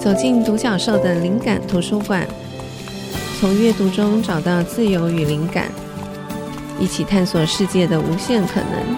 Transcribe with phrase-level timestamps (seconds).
[0.00, 2.26] 走进独角兽的灵感图书馆，
[3.38, 5.70] 从阅读中找到自由与灵感，
[6.78, 8.96] 一起探索世界的无限可能。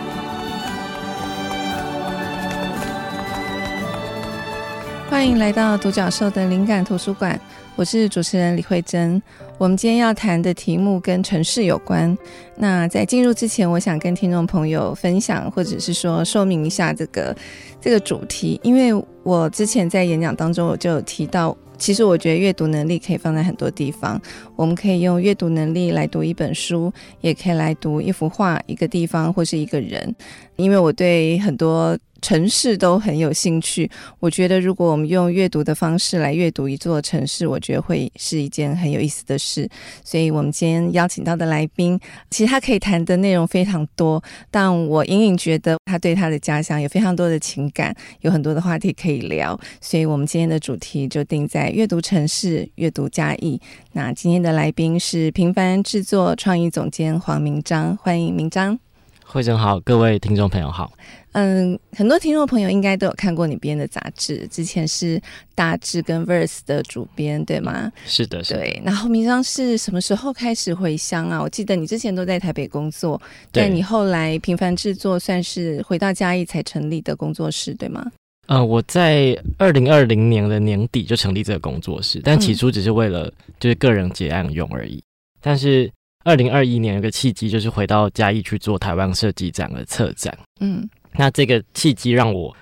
[5.10, 7.38] 欢迎来到独角兽的灵感图书馆，
[7.74, 9.20] 我是主持人李慧珍。
[9.58, 12.16] 我们今天要谈的题目跟城市有关。
[12.56, 17.36] 那在进入之前，我想跟听众朋友分享，或者是说说明一下这个
[17.80, 24.20] 这个主题，因为我之前在演讲当中我就有提到，其实我觉得阅读能力可以放在很多地方。
[24.56, 30.14] 我们可以用阅读能力来读一本书，也可以来读一幅画、一个地方或是一个人。
[30.56, 33.90] 因为我对很多城市都很有兴趣，
[34.20, 39.68] 我觉得如果我们用阅读的方式来阅读一座城市，我觉得会是一件很有意思的事。
[40.04, 41.98] 所以，我们今天邀请到的来宾，
[42.30, 49.58] 其实他可以谈的内容非常多，但我隐隐觉得他对他的家乡有非常多的情感，有很多的话题可以聊。
[49.80, 53.60] 所以我们今天的主题就定在阅读城市，阅读嘉义。
[53.92, 58.78] 那今天的来宾是平凡制作创意总监黄明章，欢迎明章。
[59.24, 60.92] 惠贞好，各位听众朋友好。
[61.32, 65.18] 嗯，很多听众朋友应该都有看过你编的杂志，之前是
[65.54, 67.90] 《大志》跟《Verse》的主编，对吗？
[68.04, 68.60] 是的，是的。
[68.60, 71.40] 对，然后明章是什么时候开始回乡啊？
[71.40, 78.04] 我记得你之前都在台北工作，但你后来频繁制作算是回到嘉义才成立的工作室，对吗？
[78.48, 84.96] 呃，我在二零二零年的年底就成立这个工作室，但起初只是为了就是个人结案用而已。
[84.96, 85.02] 嗯、
[85.40, 85.90] 但是
[86.24, 90.36] 二零二一年有个契机，就是回到嘉义去做台湾设计展的策展。
[90.60, 90.86] 嗯。
[91.14, 92.54] 那这个契机让我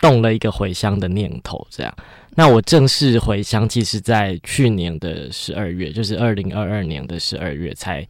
[0.00, 1.94] 动了一个回乡的念头，这样。
[2.34, 8.06] 那我正式回乡，其实在去年的十二月，就是二零二二年的十二月，才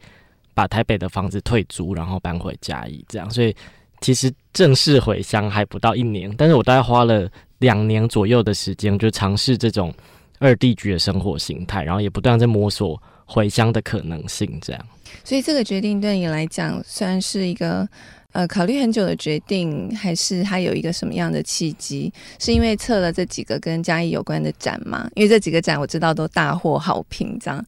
[0.53, 3.27] 把台北的房子退租，然后搬回嘉义，这样。
[3.31, 3.55] 所以
[4.01, 7.27] 其实正式回乡还不到一年，但是我大概花了
[7.57, 9.91] 两年左右的时间，就尝试这种
[10.37, 14.85] 二地居的生活形态，然后也不断在摸索回乡的可能性，这样。
[15.23, 17.89] 所以这个决定对你来讲算是一个。
[18.31, 22.13] 呃，考虑很久的决定，还是他有一个什么样的契机？
[22.37, 25.09] 是因为测了这几个跟嘉义有关的展吗？
[25.15, 27.65] 因为这几个展我知道都大获好评，这样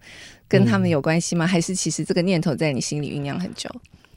[0.48, 1.46] 跟他们有关系吗？
[1.46, 3.70] 嗯、还是其实这个念头在你心里酝酿很久？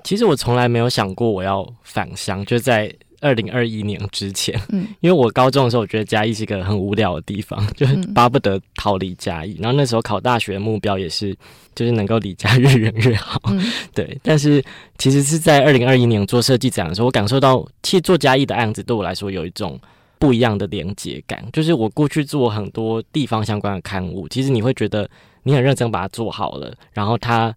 [0.03, 2.95] 其实我从来没有想过我要返乡，就在。
[3.25, 9.57] 二零二一年之前，嗯，因为我高中的时候，我觉得嘉义是一个很无聊的地方， 就是巴不得逃离嘉义。
[9.59, 11.35] 然后那时候考大学的目标也是，
[11.75, 13.61] 就是能够离家越远越好，嗯，
[13.95, 14.19] 对。
[14.23, 14.63] 但是
[14.99, 19.81] 其实是在二零二一年做设计展的时候，我感受到，其实做嘉义的案子对我来说有一种
[20.19, 21.43] 不一样的连接感。
[21.53, 25.09] 就是我过去做很多地方相关的刊物，其实你会觉得
[25.45, 27.55] 你很认真把它做好了，然后它。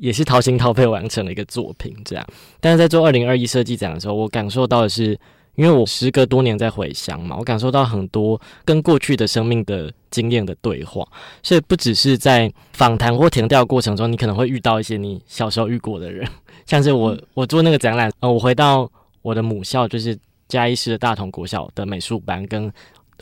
[0.00, 2.26] 也是掏心掏肺完成了一个作品，这样。
[2.58, 5.18] 但是在做二零二一设计展的时候，我感受到的是，
[5.56, 11.06] 因为我时隔多年在回乡嘛，我感受到很多跟过去的生命的经验的对话。
[11.42, 16.26] 所以不只是在访谈或填调过程中，你可能会遇到一些你小时候遇过的人，
[16.64, 18.90] 像是我，我做那个展览，呃，我回到
[19.20, 20.18] 我的母校，就是
[20.48, 22.72] 嘉义市的大同国小的美术班，跟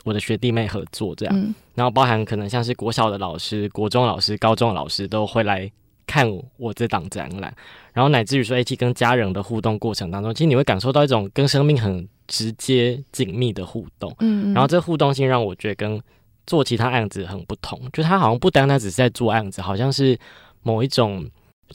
[0.05, 1.53] 我的学弟妹合作，这样。
[1.75, 5.69] 然后包含可能像是国小的老师、国中老师、高中老师都会来。
[6.09, 6.27] 看
[6.57, 7.53] 我这档展览，
[7.93, 14.11] 然后乃至于说，一起跟家人的互动过程当中，其实你会感受到一种跟生命很直接紧密的互动。
[14.17, 16.01] 嗯，嗯，然后这互动性让我觉得跟
[16.47, 20.17] 做其他案子很不同，就他好像不单单只是在做案子，好像是
[20.63, 21.23] 某一种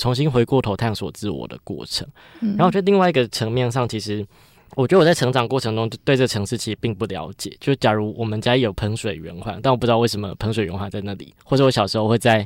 [0.00, 2.04] 重新回过头探索自我的过程。
[2.40, 4.26] 然后我觉得另外一个层面上，其实
[4.74, 7.56] 我觉得我在成长过程中对这城市其实并不了解。
[7.60, 12.44] 就假如我们家有喷水圆环，但我不知道为什么喷水圆环在那里，或者我小时候会在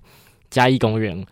[0.50, 1.26] 嘉义公园。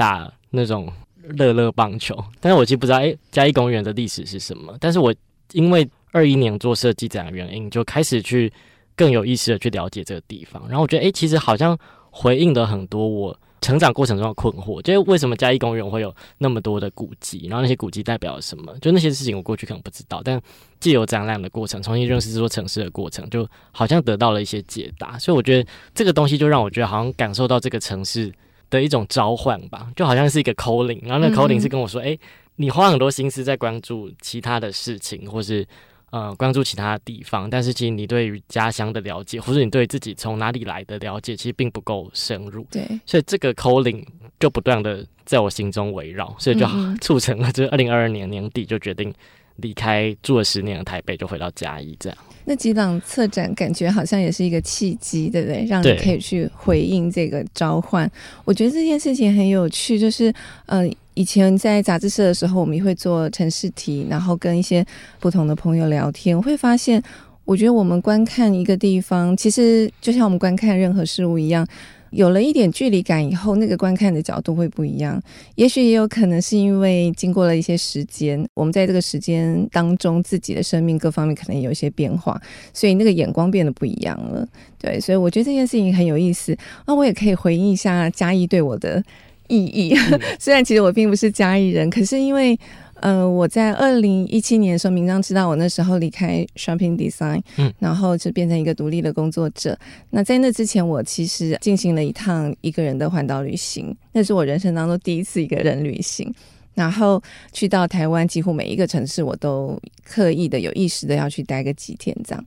[0.00, 0.90] 打那种
[1.36, 4.74] 乐乐棒球，但是我其实不知道，哎、嘉义公园的历史是什么？
[4.80, 5.14] 但是我
[5.52, 8.50] 因为二一年做设计展的原因，就开始去
[8.96, 10.62] 更有意识的去了解这个地方。
[10.68, 11.78] 然后我觉得，哎、其实好像
[12.10, 18.74] 回应了很多我成长过程中的困惑，就是为什么嘉义公园会有那么多的古迹，然后那些古迹代表了什么？
[18.80, 20.40] 就那些事情我过去可能不知道，但
[20.80, 25.18] 借由展览的过程，重新认识这座城市的过程，就好像得到了一些解答。
[25.18, 28.32] 所以我觉得这个东西就让我觉得好像感受到这个城市。
[28.70, 32.20] 的一种召唤吧，就好像是一个 calling，然后那 calling 是跟我说：“哎、嗯欸，
[32.56, 35.66] 你花很多心思在关注其他的事情，或是
[36.10, 42.66] 呃关注其他的地方，但是其实你对于家乡的了解，或者你对自己从哪里来的了解，其实并不够深入。
[42.70, 44.04] 对，所以这个 calling
[44.38, 46.66] 就不断的在我心中围绕，所以就
[47.00, 49.12] 促成了，就是二零二二年年底就决定
[49.56, 55.64] 离开住了十年的台北，就回到嘉义这样。”那几档策展感觉好像也是一个契机，对不对？
[55.66, 58.10] 让你可以去回应这个召唤。
[58.44, 60.30] 我觉得这件事情很有趣，就是
[60.66, 64.84] 嗯、呃，以前在杂志社的时候，我们也会做城市题，然后跟一些
[65.20, 67.00] 不同的朋友聊天，我会发现
[67.44, 71.64] 我觉得我们观看一个地方，其实就像我们观看任何事物一样。
[72.10, 75.20] 有了一点距离感以后，那个观看的角度会不一样。
[75.54, 82.40] 也许也有可能是因为经过了一些时间，我们在这个时间当中，自己的生命各方面可能有一些变化，
[82.74, 84.46] 所以那个眼光变得不一样了。
[84.78, 86.56] 对，所以我觉得这件事情很有意思。
[86.86, 89.02] 那我也可以回应一下嘉义对我的
[89.48, 89.94] 意义。
[90.38, 92.58] 虽然其实我并不是嘉义人，可是因为。
[93.00, 99.78] 呃，我在二零一七年的时候，明章知道我那时候离开 Shopping Design，嗯，然后就变成一个独立的工作者。
[100.10, 106.32] 那在那之前，我其实进行了一趟一个人的环岛旅行，那是我人生当中第一次一个人旅行。
[106.74, 107.20] 然后
[107.52, 112.44] 去到台湾，几乎每一个城市，我都刻意的、有意识的要去待个几天这样。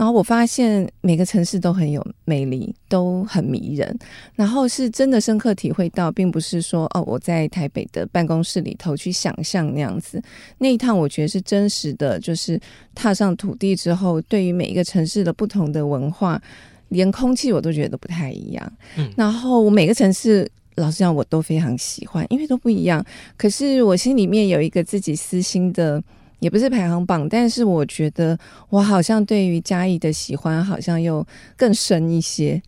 [0.00, 3.98] 然后我发现每个城市都很有魅力，都很迷人。
[4.34, 10.18] 然后是真的深刻体会到，并不是说哦，我在台北的办公室里头去想象那样子。
[10.56, 12.58] 那一趟我觉得是真实的，就是
[12.94, 16.40] 踏上土地之后，对于每一个城市的不同的文化，
[16.88, 18.72] 连空气我都觉得不太一样。
[18.96, 23.04] 嗯，然后我每个城市，老实讲，我都非常喜欢，因为都不一样。
[23.36, 26.02] 可是我心里面有一个自己私心的。
[26.40, 28.36] 也不是排行榜，但是我觉得
[28.68, 31.24] 我好像对于嘉义的喜欢好像又
[31.56, 32.60] 更深一些。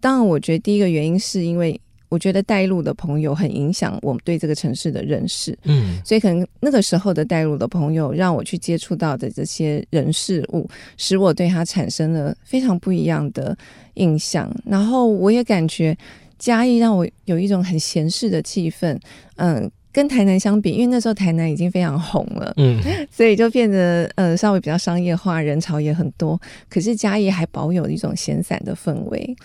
[0.00, 13.56] 当然，我觉得第一个原因是因为我觉得带路的朋友很影响我们对这个城市的认识，嗯，所以可能那个时候的带路的朋友让我去接触到的这些人事物，使我对他产生了非常不一样的
[13.94, 14.50] 印象。
[14.64, 15.96] 然后我也感觉
[16.38, 18.98] 嘉义让我有一种很闲适的气氛，
[19.36, 19.70] 嗯。
[19.92, 26.40] 跟台南相比，因为那时候台南已经非常红了，嗯， 所以就变得呃稍微比较商业化，人潮也很多。
[26.68, 29.36] 可是嘉义还保有一种闲散的氛围。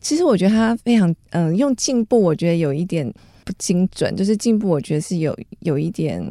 [0.00, 3.12] 其实我觉得它非常嗯、呃，用进步，我觉得有一点
[3.44, 6.22] 不精准，就是进步，我觉得是有有一点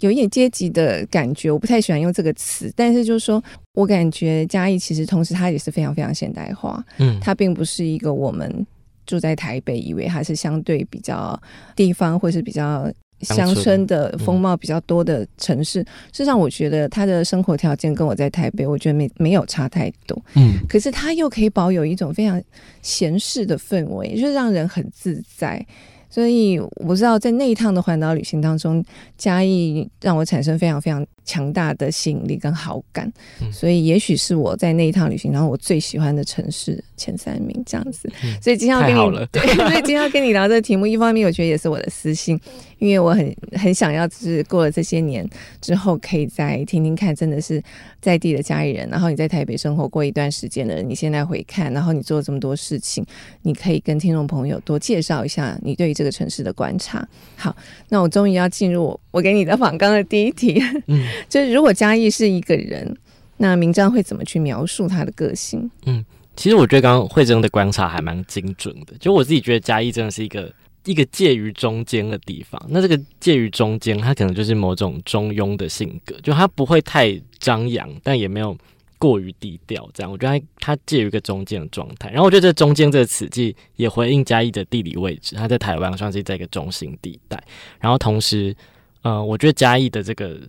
[0.00, 1.50] 有一点阶级的感觉。
[1.50, 3.42] 我不太喜欢用这个词，但是就是说
[3.72, 8.66] 我感觉嘉义其实同时它也是非常非常现代化，嗯，它并不是一个我们。
[9.06, 11.40] 住在台北，以为还是相对比较
[11.76, 12.90] 地方，或是比较
[13.20, 15.82] 乡村的风貌比较多的城市。
[15.82, 20.20] 嗯、事实上，我觉得他的生活条件跟我在台北，我觉得没没有差太多。
[20.34, 22.42] 嗯，可是他又可以保有一种非常
[22.82, 25.64] 闲适的氛围，就是让人很自在。
[26.10, 28.84] 所以我不知道在那一趟的环岛旅行当中，
[29.18, 33.12] 嘉义让我产生非常非常强大的吸引力跟好感。
[33.42, 38.08] 嗯、所以也许是我在那一趟旅行然后我最喜欢的城市前三名这样子。
[38.22, 42.40] 嗯、所以今天要跟你 对，所以今天要跟你聊这个题目，一方面我觉得也是我的私心，
[42.78, 45.28] 因为我很很想要，就是过了这些年
[45.60, 47.60] 之后，可以再听听看，真的是
[48.00, 53.04] 在地的家里人，然后你在台北生活过一段时间的人，你现在回看，然后你做了这么多事情，
[53.42, 56.04] 你可以跟听众朋友多介绍一下你对于这。
[56.04, 57.56] 个城市的观察，好，
[57.88, 62.96] 那我终于要进入我给你的访纲的第一题，嗯，就是如果嘉义是一个人，
[63.38, 65.70] 那明章会怎么去描述他的个性？
[65.86, 66.04] 嗯，
[66.36, 70.52] 其实我觉得刚刚惠珍的观察还蛮精准的，就我自己觉得嘉义真的是一个
[70.84, 78.56] 一个介于中间的地方，那这个介于中间，他可能就是某种中庸的性格，就他不会太张扬，但也没有。
[78.96, 82.08] 过于低调，这样我觉得它介于一个中间的状态。
[82.08, 87.38] 然后我觉得这中间这个词句也回应嘉义的地理位置，它在台湾算是在一个中心地带。
[87.78, 88.56] 然后同时，
[89.02, 90.40] 呃，我觉得嘉义的这个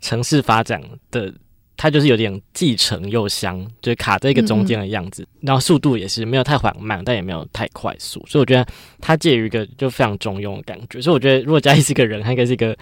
[0.00, 1.32] 城市发展的，
[1.76, 5.26] 它就是有点既城又乡，就卡在一个中间的样子。
[5.40, 8.66] 然后速度也是没有太缓慢，但也没有太快速，所以我觉得
[9.00, 11.00] 它介于一个就非常中庸的感觉。
[11.00, 12.76] 所以我觉得，如果嘉义是个人，他应该是一个。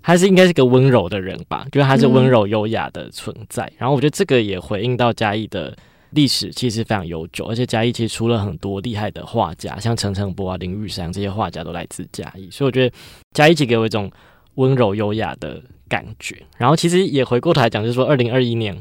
[0.00, 3.70] 他是应该是个温柔的人吧，就是他是温柔优雅的存在。
[3.76, 5.76] 然后我觉得这个也回应到嘉义的
[6.10, 12.96] 历史其实非常悠久，而且嘉义其实出了很多厉害的画家，像陈澄波啊、林玉山这些画家都来自嘉义，所以我觉得
[13.34, 14.10] 嘉义其实给我一种
[14.54, 16.40] 温柔优雅的感觉。
[16.56, 18.80] 然后其实也回过头来讲，就是说二零二一年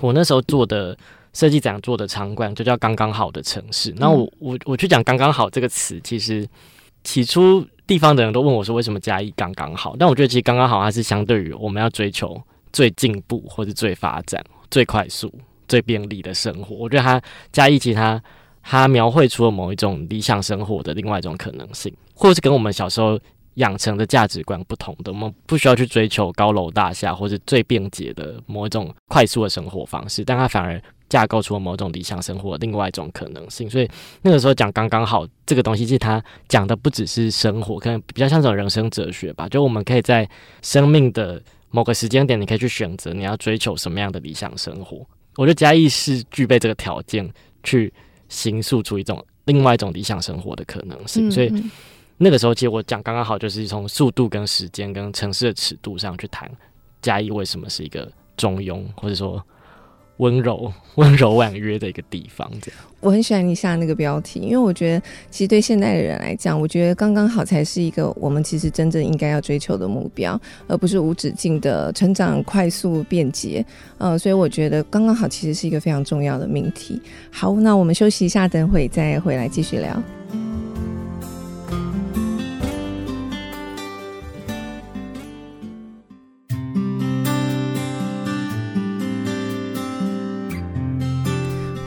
[0.00, 0.96] 我那时候做的
[1.32, 3.94] 设计展做的场馆就叫刚刚好的城市。
[3.96, 6.48] 那我我我去讲刚刚好这个词，其实
[7.04, 7.64] 起初。
[7.86, 12.40] 地方的人都问我说：“为什么加一刚刚好？”但我觉得其实刚刚好，它是相对于我们要追求
[12.72, 15.28] 最进步或者最发展、最快速、
[15.66, 16.76] 最便利的生活。
[16.76, 17.20] 我觉得它
[17.50, 18.22] 加一其实它
[18.62, 23.18] 它描绘出了某一种理想生活的另外一种可能性，或者是跟我们小时候
[23.54, 25.12] 养成的价值观不同的。
[25.12, 30.80] 我们不需要去追求高楼大厦或者最便捷的某一种快速的生活方式，但它反而。
[31.10, 33.90] 架构出了某种理想生活的另外一种可能性，所以
[34.22, 39.48] 那个时候讲刚刚好这个东西，其实他讲的不只是生活，可能比较像这种人生哲学吧。
[39.48, 40.30] 就我们可以在
[40.62, 45.04] 生命的某个时间点，你可以去选择你要追求什么样的理想生活。
[45.34, 47.28] 我觉得嘉义是具备这个条件，
[47.64, 47.92] 去
[48.28, 51.28] 形塑出一种另外一种理想生活的可能性。
[51.28, 51.52] 所以
[52.22, 56.50] 那个时候，其实我讲刚刚好，就是从速度跟时间跟城市的尺度上去谈
[57.00, 59.42] 嘉义为什么是一个中庸，或者说。
[60.20, 62.46] 温柔、温柔婉约的一个地方。
[62.60, 73.64] 这样，我很喜欢你下那个标题，因为我觉得其实对现代的人来讲，我觉得刚刚好才是一个我们其实真正应该要追求的目标，而不是无止境的成长、快速、便捷。
[73.96, 77.00] 呃，所以我觉得刚刚好其实是一个非常重要的命题。
[77.32, 80.02] 好，那我们休息一下，等会再回来继续聊。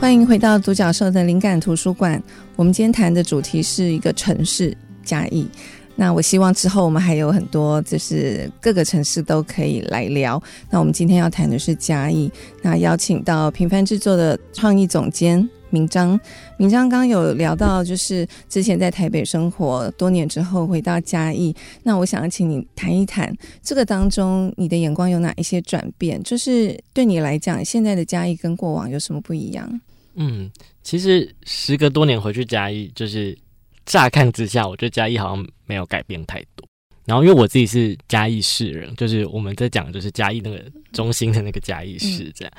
[0.04, 2.22] 欢迎回到独角兽的灵感图书馆。
[2.56, 5.48] 我们今天谈的主题是一个城市嘉义。
[5.96, 10.40] 那我希望之后我们还有很多，就是各个城市都可以来聊。
[10.68, 12.30] 那我们今天要谈的是嘉义。
[12.60, 16.20] 那邀请到平凡制作的创意总监明章。
[16.58, 21.56] 明章刚刚有聊到，就是之前在台北生活多年之后回到嘉义。
[21.82, 26.22] 那我想要请你谈一谈这个当中你的眼光有哪一些转变？
[26.22, 29.80] 就是对你来讲，现在的嘉义跟过往有什么不一样？
[30.16, 30.50] 嗯，
[30.82, 33.36] 其实时隔多年回去嘉义，就是
[33.84, 36.66] 乍看之下，我觉得嘉义好像没有改变太多。
[37.04, 42.52] 然后因为我自己是嘉义市人，就是我们在讲就是嘉义那个中心的那个嘉义市，这样、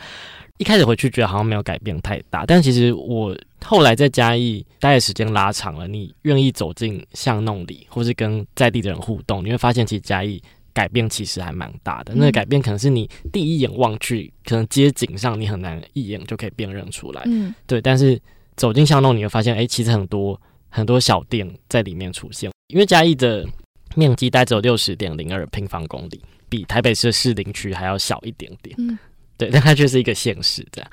[0.58, 10.42] 一开始回去觉得好像没有改变太大，但其实我后来在嘉义待的时间拉长了，你愿意走进巷弄里，或是跟在地的人互动，你会发现其实嘉义。
[10.76, 17.82] 改变其实还蛮大的，那个改变可能是你第一眼望去，可能街景上你很难一眼就可以辨认出来，嗯，对。
[17.82, 18.22] 但是
[18.58, 22.52] 走进巷弄，你会发现，哎，其实很多很多小店在里面出现。
[22.68, 23.48] 因为嘉义的
[23.96, 29.00] 面积大概只有六十点零二平方公里，比台北市的士林区还要小一点点，嗯，
[29.38, 29.50] 对。
[29.50, 30.92] 但它却是一个县市，这样，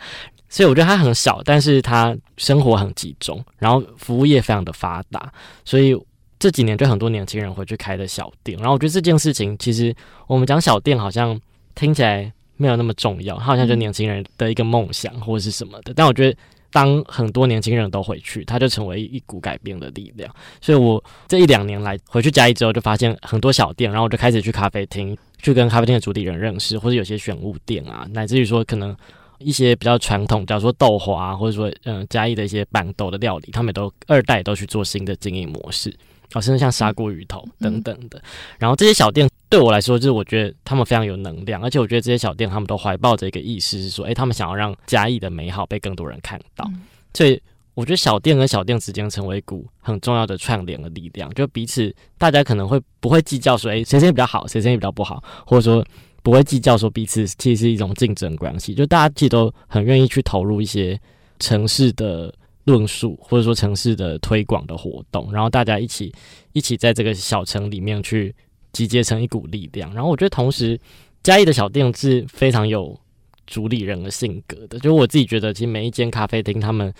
[0.49, 5.33] 所以我觉得它很小，但是它生活很集中，然后服务业非常的发达，
[5.65, 5.93] 所以。
[6.43, 9.95] 这几年就很多年轻人回去开的小店，然后我觉得这件事情其实
[10.27, 11.41] 我们讲小店好像
[11.77, 15.95] 听起来没有那么重要，它好像就年轻人的一个梦想或者是什么的。
[15.95, 16.37] 但我觉得
[16.73, 20.29] 当很多年轻人都回去，它就成为一股改变的力量。
[20.61, 28.97] 所以我这一两年来回去嘉义之后，就发现很多小店，然后我就开始去咖啡厅，去跟咖啡厅的主理人认识，或者有些选物店啊，乃至于说可能
[29.39, 35.95] 一些比较传统，假如说豆花，或者说嗯嘉义的一些板豆的料理，他们都二代都去做新的经营模式。
[36.35, 38.23] 哦，甚至像砂锅鱼头等等的，嗯、
[38.59, 46.65] 然后这些小店对我来说，就是我觉得他们非常有能量，而且我觉得这些小店他们都怀抱着一个意思，是说，诶，他们想要让嘉义的美好被更多人看到。
[46.69, 46.81] 嗯、
[47.13, 47.41] 所以
[47.75, 55.85] 我觉得小店跟小店之间成为一股很重要的串联的力量，就彼此大家可能会不会计较说，诶，谁生意比较好，谁生意比较不好，或者说
[56.23, 60.99] 不会计较说彼此其实是一种竞争关系，就大家其实都很愿意去投入一些
[61.39, 62.35] 城市的。
[62.65, 66.13] 论述或者说城市的推广的活动，然后大家一起
[66.53, 68.35] 一起在这个小城里面去
[68.73, 69.93] 集结成一股力量。
[69.95, 70.79] 然后我觉得同时
[71.23, 72.99] 嘉义的小店是非常有
[73.47, 76.93] 主理人的性格的，就我自己觉得，其实每一间咖啡厅他们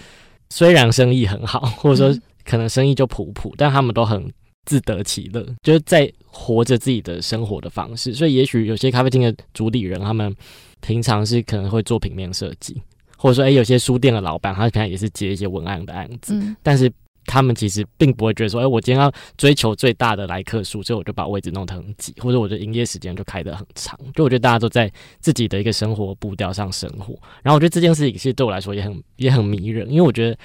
[0.51, 4.31] 虽然生意很好， 或者说可能生意就普普，但他们都很
[4.67, 8.13] 自得其乐，就是在活着自己的生活的方式。
[8.13, 10.35] 所以也许有些咖啡厅的主理人，他们
[10.81, 12.83] 平常是可能会做平面设计。
[13.23, 16.93] 或者说，诶、欸，有些书店的老板，他平常也是接一些文案的案子，嗯、但是
[17.25, 23.97] 他们其实并不会觉得说，诶、欸，我今天要追求最大的来客数，所以我就把位置弄得很挤，或者我的营业时间就开得很长。
[24.13, 30.37] 就我觉得大家都在自己的一个生活步调上生活，然后我觉得这件事情其实对我来说也很也很迷人，因为我觉得，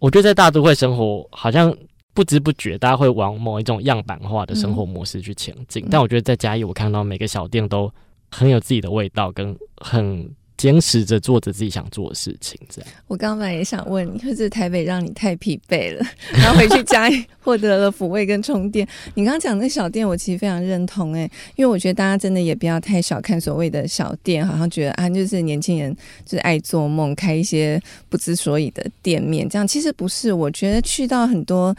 [0.00, 1.72] 我觉得在大都会生活，好像
[2.14, 7.88] 不知不觉大家会往某一种样板化的生活模式去前进，嗯、但我觉得在嘉义，我看到每个小店都
[8.28, 10.28] 很有自己的味道，跟很。
[10.58, 12.90] 坚持着做着自己想做的事情，这样。
[13.06, 18.86] 我刚刚也想问你，或者台北让你太疲惫了， 然后回去嘉义获得了抚慰跟充电。
[19.14, 30.32] 你刚刚讲那小店，我其实非常认同哎，因为我觉得大家真的也不要太小看所谓的小店，好像觉得啊，就是年轻人就是爱做梦，开一些不知所以的店面，这样其实不是。
[30.32, 31.74] 我觉得去到很多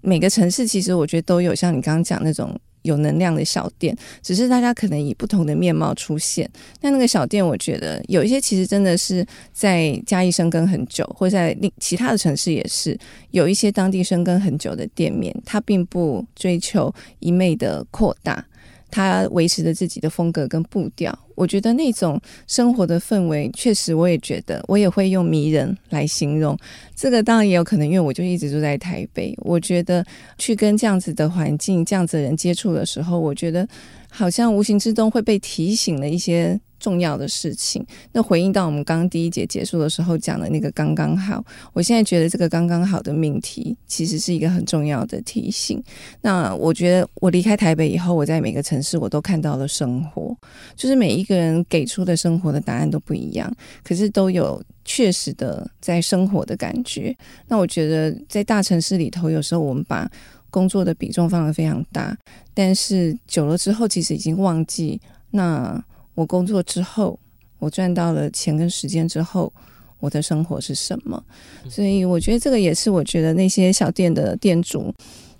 [0.00, 2.58] 每个城市，其实我觉得都有像你刚刚讲那种。
[2.82, 6.48] 有能量的小店，只是大家可能以不同的面貌出现。
[6.80, 12.98] 那那个小店，我觉得有一些其实真的是在嘉义生根很久，或在另其他的城市也是
[13.30, 18.44] 有一些当地生根很久的店面，它并不追求一味的扩大。
[18.92, 26.56] 他维持着自己的风格跟步调，我觉得那种生活的氛围，确实我也觉得，我也会用迷人来形容。
[26.94, 30.04] 这个当然也有可能，因为我就一直住在台北，我觉得
[30.36, 33.66] 去跟这样子的环境、这样子的人接触的时候，我觉得
[34.10, 37.86] 好像无形之中会被提醒了一些重要的事情。
[38.10, 45.80] 那回应到我们刚刚第一节结束的时候讲的那个刚刚好，我现在觉得这个刚刚好的命题其实是一个很重要的提醒。
[46.20, 50.36] 那我觉得我离开台北以后，我在每个城市我都看到了生活，
[50.74, 53.48] 就是每一个人给出的生活的答案都不一样，
[53.84, 57.16] 可是都有确实的在生活的感觉。
[57.46, 60.10] 那我觉得在大城市里头，有时候我们把
[60.50, 62.14] 工作的比重放得非常大，
[62.52, 65.00] 但是久了之后，其实已经忘记。
[65.30, 65.82] 那
[66.14, 67.18] 我工作之后，
[67.58, 69.52] 我赚到了钱跟时间之后，
[69.98, 71.22] 我的生活是什么？
[71.70, 74.92] 所以我觉得这个也是我觉得那些小店的店主，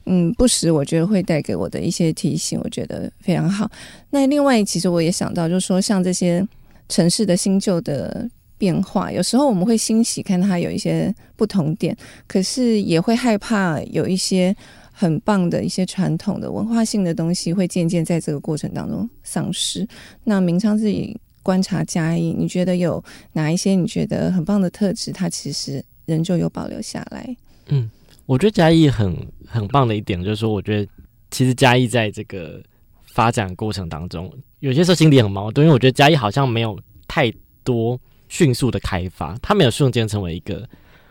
[0.07, 3.71] 嗯，不时我觉得会带给我的一些提醒，我觉得非常好。
[4.11, 6.47] 那另外，其实我也想到，就是说像这些
[6.88, 14.57] 城市的新旧的变化，有时候我们会欣喜看它有一些不同点，可是也会害怕有一些。
[15.03, 19.85] 很棒的一些传统的文化性的东西，会渐渐在这个过程当中丧失。
[20.23, 27.37] 那明昌自己观察嘉义，你觉得有哪一些你觉得很棒的特质，它其实仍旧有保留下来？
[27.67, 27.91] 嗯，
[28.27, 30.89] 我觉得嘉义很很棒的一点就是说，我觉得
[31.33, 32.63] 其实嘉义在这个
[33.07, 36.79] 发展过程当中，有些时候心里很矛盾，因为我觉得嘉义好像没有
[37.09, 37.33] 太
[37.65, 40.65] 多迅速的开发，它没有瞬间成为一个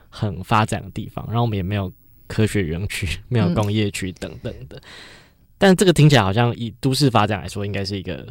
[0.08, 1.92] 很发展的地方，然后我们也没有。
[2.32, 4.82] 科学园区没有工业区等等的，嗯，
[5.58, 8.26] 但这个听起来好像以都市发展来说，应该是一个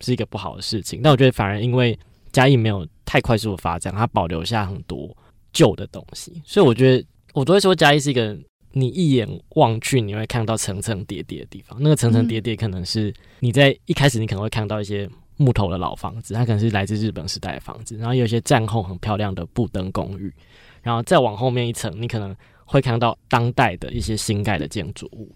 [0.00, 1.00] 是一个不好的事情。
[1.00, 1.96] 但我觉得反而因为
[2.32, 5.16] 嘉义没有太快速的发展，它保留下很多
[5.52, 8.36] 旧的东西，所以我觉得我都会说嘉义是一个
[8.72, 11.78] 你一眼望去你会看到层层叠叠的地方。
[11.80, 20.34] 那个层层叠叠可能是你在一开始你可能会看到一些木头的老房子，它可能是来自日本时代的房子，然后有一些战后很漂亮的布灯公寓，
[20.82, 22.34] 然后再往后面一层，你可能。
[22.64, 25.30] 会看到当代的一些新盖的建筑物，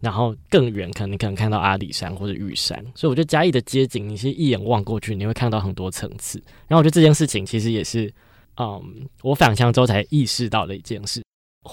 [0.00, 6.42] 然后更远，可能你可能看到阿里山或者玉山，所以我觉得嘉义的街景，你是一眼望过去，你会看到很多层次。
[6.68, 8.10] 然后我觉得这件事情其实也是，
[8.56, 8.82] 嗯，
[9.22, 11.22] 我返乡之后才意识到的一件事。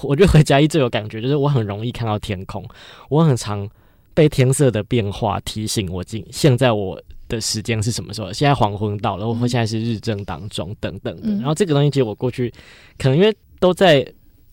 [0.01, 2.67] 我觉得回嘉义最有感觉，就是我很容易看到天空，
[3.09, 3.69] 我很常
[4.13, 8.33] 被天色的变化提醒我，今现在我的时间是什么时候？
[8.33, 11.29] 现在黄昏到了，或现在是日正当中等等的。
[11.35, 12.53] 然后这个东西其实我过去
[12.97, 14.05] 可能因为都在。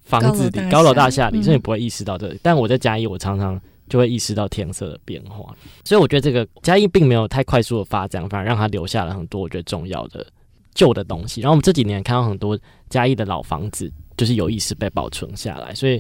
[0.05, 2.39] 房子里高楼大厦里，所以你不会意识到这里。
[2.43, 5.55] 但我在嘉义，我常常就会意识到天色的变化。
[5.85, 10.27] 所以我觉得这个嘉义并没有太快速的发展，反而让它留下了很多我觉得重要的
[10.75, 11.41] 旧的东西。
[11.41, 15.75] 然后我们这几年看到很多嘉义的老房子，就是有意识被保存下来。
[15.75, 15.95] 所以，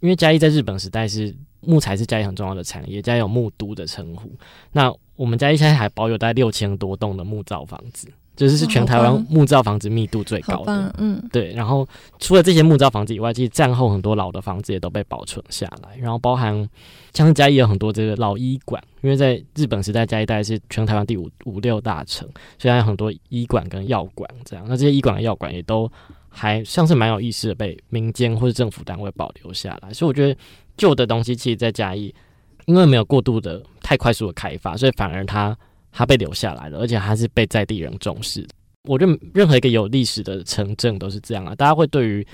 [0.00, 4.30] 因为嘉义在日本时代是木材是嘉义很重要的产业，嘉义有木都的称呼。
[4.70, 8.08] 那我们嘉义现在还保有大概六千多栋的木造房子。
[8.36, 11.54] 就是是全台湾木造房子密度最高的，嗯，对。
[11.54, 15.96] 然后除了这些木造房子以外，其实战后很多老的房子也都被保存下来。
[15.96, 16.68] 然后包含
[17.14, 24.64] 像嘉义有很多这个老医馆，因为在日本时代，嘉义大概是全台湾第五五六大城，所以还有很多医馆跟药馆这样。
[24.68, 25.90] 那这些医馆跟药馆也都
[26.28, 29.94] 还像是蛮有意思的，被民间或者政府单位保留下来。
[29.94, 30.38] 所以我觉得
[30.76, 32.14] 旧的东西，其实，在嘉义
[32.66, 35.56] 因为没有过度的太快速的开发，所以反而它。
[35.98, 38.46] 它被留下来了，而且还是被在地人重视。
[38.82, 42.26] 我觉得任何一个有历史的城镇都是这样啊，大家会对于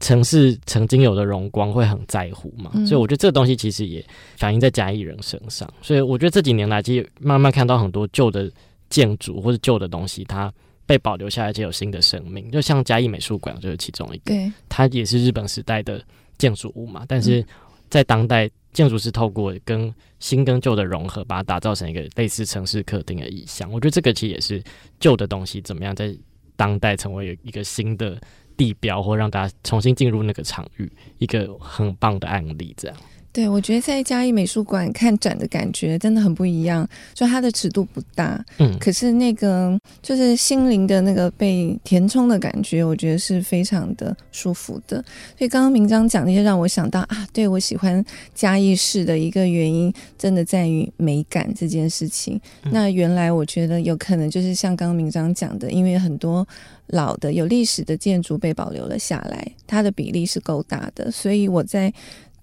[0.00, 2.72] 城市曾经有的荣光会很在乎嘛。
[2.74, 4.04] 嗯、所以我觉得这个东西其实也
[4.36, 5.66] 反映在嘉义人身上。
[5.80, 8.52] 所以我觉得这几年来，其实慢慢看到很多旧的
[8.90, 10.52] 建筑或者旧的东西，它
[10.84, 12.50] 被保留下来，且有新的生命。
[12.50, 14.34] 就像嘉义美术馆就是其中一个，
[14.68, 16.04] 它也是日本时代的
[16.36, 17.42] 建筑物嘛，但是
[17.88, 18.50] 在当代。
[18.76, 23.72] 建筑师透过跟新跟旧的融合，把它打造成一个类似城市客厅的意象。
[23.72, 24.62] 我觉得这个其实也是
[25.00, 26.14] 旧的东西怎么样在
[26.56, 28.20] 当代成为一个新的
[28.54, 32.74] 地标，或让大家重新进入那个场域，一个很棒的案例。
[32.76, 32.96] 这样。
[33.36, 45.04] 对，我觉得在嘉义美术馆看展的感觉真的很不一样，就它的尺度不大，嗯，可是那个就是心灵的那个被填充的感觉，我觉得是非常的舒服的。
[45.36, 48.02] 所以刚刚明章讲那些，让我想到啊，对，我喜欢
[48.34, 52.40] 嘉义市的一个原因，真的在于美感这件事情。
[52.62, 52.70] 嗯。
[52.72, 56.48] 那原来我觉得有可能就是像刚刚明章讲的，因为很多
[56.86, 61.92] 老的有历史的建筑被保留了下来，它的比例是够大的，所以我在。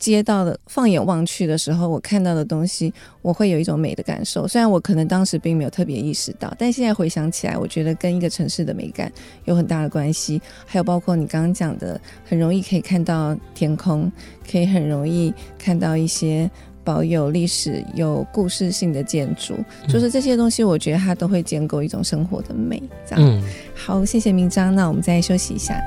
[0.03, 4.45] 街道的放眼望去的时候，我看到的东西，我会有一种美的感受。
[4.45, 9.09] 虽然我可能当时并没有特别意识到，但现在回想起来，我觉得跟一个城市的美感
[9.45, 10.41] 有很大的关系。
[10.65, 14.11] 还有包括你刚刚讲的，很容易可以看到天空，
[14.51, 16.51] 可以很容易看到一些
[16.83, 19.55] 保有历史、有故事性的建筑，
[19.87, 22.83] 就是这些东西，我觉得它都会建构一种生活的美。
[23.07, 23.41] 这样，嗯，
[23.73, 24.75] 好，谢谢明章。
[24.75, 25.81] 那我们再休息一下。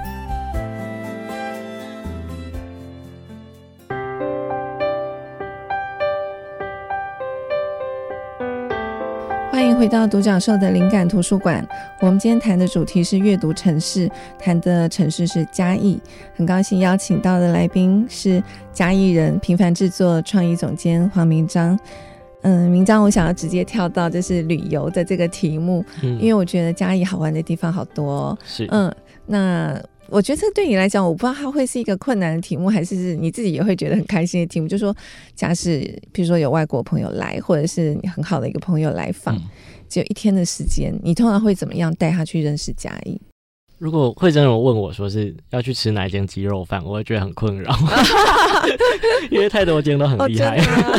[9.87, 11.65] 回到独角兽的灵感图书馆。
[12.01, 15.97] 我们今天谈的主题是阅读城市，谈的城市是嘉义。
[16.35, 21.79] 很高兴邀请到的来宾是嘉义人平凡制作创意总监黄明章。
[22.43, 28.39] 嗯，明章，我想要直接跳到就是旅游的这个题目，嗯、因为我觉得嘉义好玩的地方好多、哦。
[28.45, 28.93] 是，嗯，
[29.25, 29.81] 那。
[30.09, 34.69] 我觉得这对你来讲，我不知道它会是一个困难的题目，还是是你自己也会觉得很开心的题目。
[34.69, 34.95] 就是说，
[35.35, 35.81] 假使
[36.13, 39.43] 比如说有外国朋友来，或者是你很好的一个朋友来访，嗯、
[39.89, 43.21] 只有一天的时间，你通常会怎么样带他去认识嘉义？
[43.79, 47.77] 如果慧珍有问我说是要去吃哪一间鸡肉饭，我会觉得很困扰，
[49.31, 50.57] 因为太多间都很厉害。
[50.57, 50.99] 哦、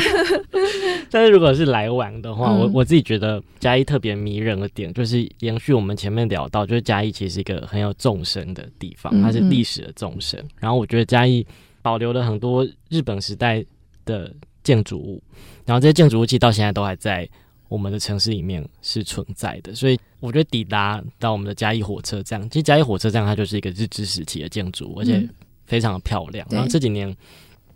[1.10, 10.40] 但是如果是来玩的话，嗯、我我自己觉得嘉义特别迷人的点，就是延续我们前面聊到，就是嘉义其实是一个很有纵深的地方，它是历史的纵深。
[10.60, 11.44] 然后我觉得嘉义
[11.82, 13.66] 保留了很多日本时代
[14.06, 15.20] 的建筑物，
[15.66, 17.28] 然后这些建筑物其实到现在都还在。
[17.70, 25.28] 我们的城市里面是存在的，所以我觉得抵达到我们的嘉义火车站，其实嘉义火车站它就是一个日治时期的建筑，而且
[25.66, 26.48] 非常的漂亮。
[26.52, 27.16] 嗯、然后这几年，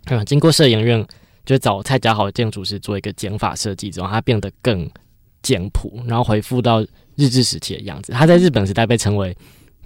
[0.06, 1.06] 嗯，经过摄影院
[1.44, 4.88] 就找蔡家豪的建筑师做一个减法设计之后，它变得更
[5.42, 6.80] 简朴，然后恢复到
[7.16, 8.12] 日治时期的样子。
[8.12, 9.36] 它在日本时代被称为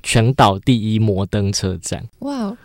[0.02, 2.06] 全岛第一摩登车站。
[2.20, 2.56] 哇！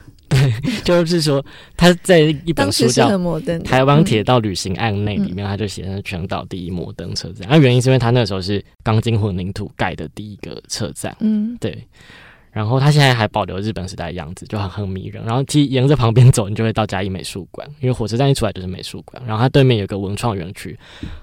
[0.62, 1.44] 对， 就是说
[1.76, 3.10] 他在一本书叫
[3.64, 7.48] 《台湾铁道旅行案内》里面，他就写成全岛第一摩登车站。
[7.50, 11.16] 那、嗯、原因是因为他那时候是钢筋混凝土盖的第一个车站。
[11.20, 11.86] 嗯，对。
[12.52, 15.24] 然后他现在还保留日本时代的样子，就很很迷人。
[15.24, 19.24] 然后其实沿着旁边走，你就会到嘉义美术馆，因为火车站一出来就是美术馆。
[19.26, 20.78] 然后它对面有个文创园区，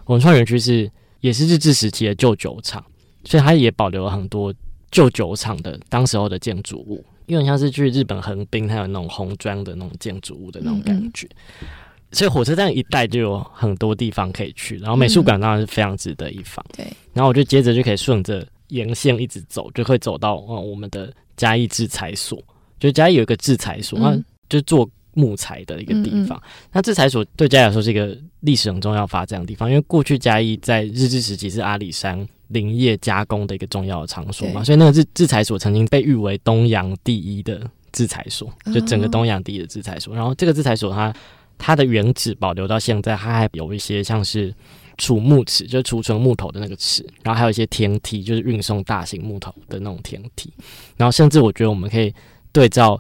[0.07, 2.83] 文创园区是也是日治时期的旧酒厂，
[3.24, 4.55] 所以它也保留了很多
[4.90, 7.05] 旧酒厂的当时候的建筑物。
[7.29, 11.69] 因为像是去日本横滨，它有那种红砖的那种建筑物的那种感觉，嗯嗯，
[12.11, 14.79] 所以火车站一带就有很多地方可以去。
[14.79, 16.64] 然后美术馆当然是非常值得一访。
[16.77, 22.43] 对、嗯，然后我就接着就可以顺着沿线一直走，就会走到哦我们的嘉义制裁所。
[22.81, 26.38] 就嘉义有一个制裁所，嗯就做木材的一个地方。
[26.38, 32.26] 嗯嗯，那制裁所对嘉义来说是一个历史很重要发展的地方，因为过去嘉义在日治时期是阿里山。
[32.48, 37.61] 林业加工的一个重要的场所嘛，所以那个制制裁所曾经被誉为东洋第一的
[37.92, 40.14] 制裁所，就整个东洋第一的制裁所。
[40.14, 41.14] 然后这个制裁所它
[41.59, 44.50] 它的原址保留到现在，它还有一些像是
[44.96, 50.50] 储木池，就是储存木头的那个池，然后还有一些天梯，就是运送大型木头的那种天梯。
[50.96, 52.11] 然后甚至我觉得我们可以
[52.50, 52.98] 对照。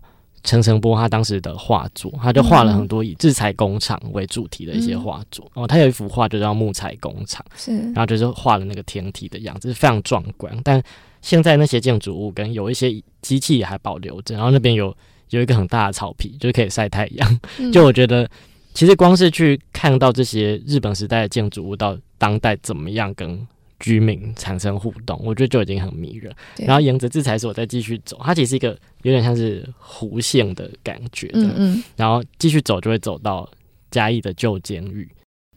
[0.48, 5.44] 陈澄波他当时的画作，他就画了很多以制裁工厂为主题的一些画作。
[5.54, 10.58] 嗯、哦，他有一幅画就叫木材工厂，是，然后就是画了那个天体的样子，非常壮观。
[10.64, 10.82] 但
[11.20, 14.96] 现在那些建筑物跟有一些机器也还保留着，然后那边有
[15.28, 17.40] 有一个很大的草皮，就是可以晒太阳。
[17.58, 18.26] 嗯、 就我觉得，
[18.72, 23.46] 其实光是去看到这些日本时代的建筑物到当代怎么样跟。
[23.80, 26.34] 居民产生互动，我觉得就已经很迷人。
[26.56, 28.70] 然后沿着制裁所再继续走，它其实是一个
[29.02, 31.30] 有点像是弧线的感觉。
[31.34, 31.84] 嗯嗯。
[31.96, 33.48] 然后继续走就会走到
[33.90, 35.08] 嘉义的旧监狱。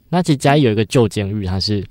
[0.08, 1.84] 那其实嘉义有一个旧监狱，它是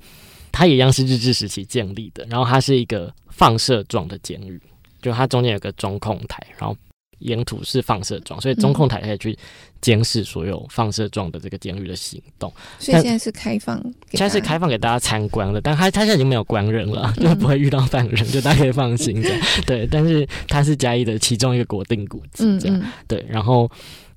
[0.50, 2.24] 它也一样是日治时期建立的。
[2.30, 4.60] 然后它是一个放射状的监狱，
[5.00, 6.76] 就它中间有个中控台，然后。
[7.22, 9.36] 沿途是放射状，所以中控台可以去
[9.80, 12.52] 监视所有放射状的这个监狱的行动。
[12.78, 13.80] 所以现在是开放，
[14.10, 19.38] 现在是开放给大家参观的，但他他现在已经没有关人了，就不会遇到犯人，就大家可以放心这样。
[19.66, 23.24] 对，但是它是嘉义的其中一个国定古迹，这样对。
[23.28, 23.70] 然后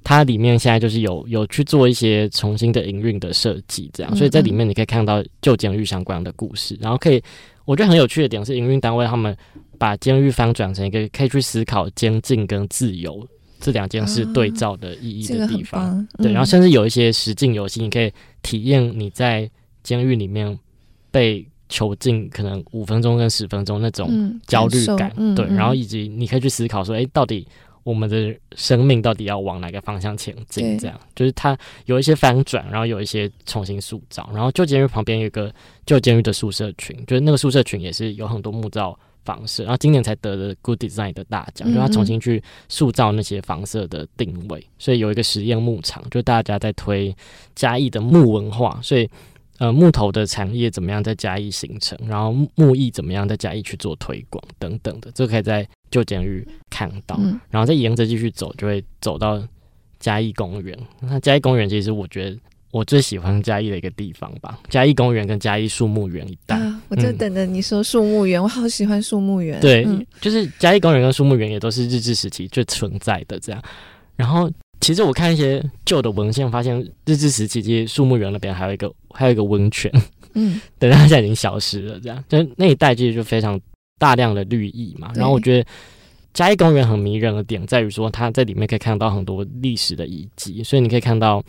[0.03, 7.21] 它里面现在就是有有去做一些重新的营运的设计，这样，所以在里面你可以看到旧监狱相关的故事，然后可以
[7.65, 9.35] 我觉得很有趣的点是营运单位他们。
[9.75, 13.25] 把监狱翻转成一个可以去思考监禁跟自由
[13.59, 18.11] 这两件事对照的意义的地方，啊这个嗯、对，然后甚至有一些实境游戏，你可以
[18.41, 19.49] 体验你在
[19.81, 20.57] 监狱里面
[21.09, 27.47] 被囚禁可能五分钟跟十分钟那种焦虑感，嗯、对，然后以及你可以去思考说，哎、欸，到底
[27.83, 30.77] 我们的生命到底要往哪个方向前进？
[30.77, 35.51] 这样，就是它有一些翻转，然后有一些重新塑造，然后旧监狱旁边有一个
[35.85, 38.97] 旧监狱的宿舍群，就是那个宿舍群也是有很多木造。
[39.25, 47.13] 房舍，然后今年才得了 Good Design 的大奖，就他重新去塑造那些房舍的定位，所以有一个实验牧场，就大家在推
[47.55, 49.09] 嘉义的木文化，所以
[49.57, 59.41] 呃木头的产业怎么样在嘉义形成，然后木艺怎么样在嘉义去做推广等等的，这可以在旧监狱看到，然后再沿着继续走，就会走到
[59.99, 60.77] 嘉义公园。
[61.01, 62.37] 那嘉义公园其实我觉得。
[62.75, 66.57] 我最喜欢嘉义的一个地方吧，嘉义公园跟嘉义树木园一带。
[66.57, 69.61] 啊，我就等着你说树木园，嗯、我好喜欢树木园。
[69.61, 73.63] 对，嗯、就是嘉义公园跟树木园也都是日治时期就存在的这样。
[74.17, 79.89] 然后，其实我看一些旧的文献，发现日治时期其实树木园那边还有一个还有一个温泉。
[80.33, 81.97] 嗯， 对，它现在已经消失了。
[82.01, 83.57] 这样，就那一带其实就非常
[83.97, 85.13] 大量的绿意嘛。
[85.15, 85.69] 然后我觉得
[86.33, 91.41] 嘉义公园很迷人的点在于说，它在里面可以看到很多历史的遗迹，所以你可以看到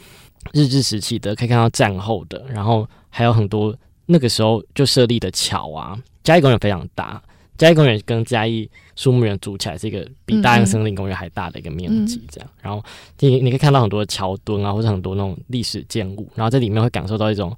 [0.53, 5.99] 日治时期的，可以看到战后的，然后还有很多那个时候就设立的桥啊。
[6.23, 7.23] 嘉义公园非常大。
[7.57, 12.49] 嘉义公园跟嘉义树木园组起来是一个比大安森林公园还大的一个面积，这样。
[12.49, 12.85] 嗯嗯、然后
[13.19, 17.57] 你你可以看到很多桥墩啊，或者很多那种历史建物，然后在里面会感受到一种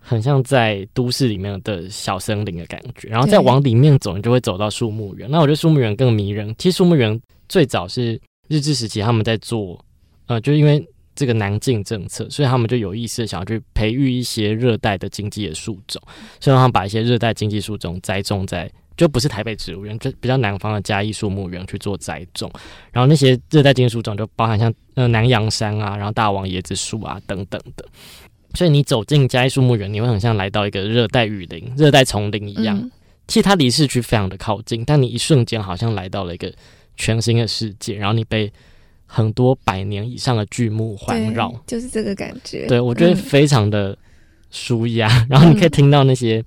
[0.00, 3.08] 很像在都市里面的小森林的感觉。
[3.08, 5.30] 然后再往里面走，你就会走到树木园。
[5.30, 6.54] 那我觉得树木园更迷人。
[6.58, 9.82] 其实树木园最早是日治时期他们在做，
[10.26, 10.86] 呃，就是因为
[11.18, 16.00] 这个南进政策，所以他们就有意识的想要去培育一些热带的经济的树种，
[16.38, 18.70] 所以他们把一些热带经济树种栽种在。
[18.96, 22.50] 就不是台北植物园，就比较南方的嘉义树木园去做栽种，
[22.90, 27.86] 然后那些热带经济树种就包含像呃南洋杉啊，然后大王椰子树啊等等的，
[28.54, 32.76] 所以你走进嘉义树木园，你会很像来到一个热带雨林、热带丛林一样。
[32.76, 32.90] 嗯、
[33.28, 36.52] 其实它离市区非常的靠近，但你一瞬间好像来到了一个
[36.96, 38.52] 全新的世界，然后你被
[39.08, 42.68] 很多百年以上的巨木环绕，就是这个感觉。
[42.68, 43.98] 对，我觉得非常的
[44.52, 46.44] 舒压，嗯、 然后你可以听到那些。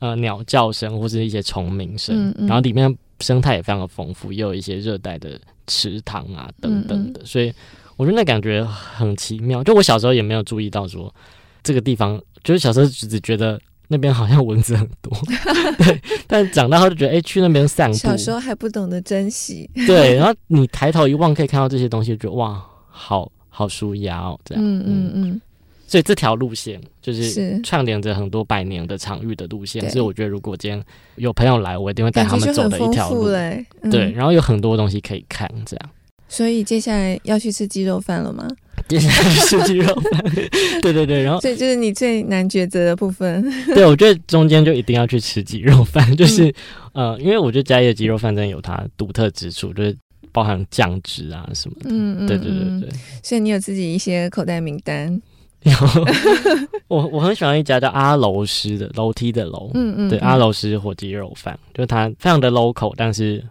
[0.00, 7.52] 呃，鸟叫声或是一些虫鸣声，然后里面生态也非常的丰富，也有一些热带的池塘啊等等的，所以
[7.98, 9.62] 我觉得那感觉很奇妙。
[9.62, 11.14] 就我小时候也没有注意到说
[11.62, 13.60] 这个地方，就是小时候只只觉得
[13.92, 15.12] 那边好像蚊子很多，
[15.76, 16.00] 对。
[16.28, 20.14] 但长大后就觉得，哎、欸，去那边散步，小时候还不懂得珍惜，对。
[20.14, 25.40] 然后你抬头一望，可以看到这些东西，就觉得哇，好好舒压哦，这样，嗯嗯嗯。
[25.88, 30.80] 所以这条路线就是串联着很多百年的场域的路线，所以我觉得如果今天
[31.16, 33.26] 有朋友来，我一定会带他们走的一条路。
[33.90, 35.90] 对，然后有很多东西可以看，这样。
[36.28, 38.46] 所以接下来要去吃鸡肉饭了吗？
[38.88, 40.24] 接下来去吃鸡肉饭，
[40.82, 43.42] 对对对，然后所以就是你最难抉择的部分。
[43.74, 46.48] 对，我觉得中间就一定要去吃鸡肉饭，就是、
[46.94, 49.96] 嗯、呃，因为我觉得嘉义的鸡肉饭真的有它独特之处，就是
[50.32, 51.90] 包含酱汁啊什么的。
[51.90, 52.88] 嗯嗯，对对对对。
[53.22, 55.20] 所以你有自己一些口袋名单。
[55.62, 55.72] 有，
[56.88, 63.44] 我我很喜欢一家叫阿楼师的楼梯的楼，嗯嗯，对，阿楼师火鸡肉饭，就是它非常的 local，但是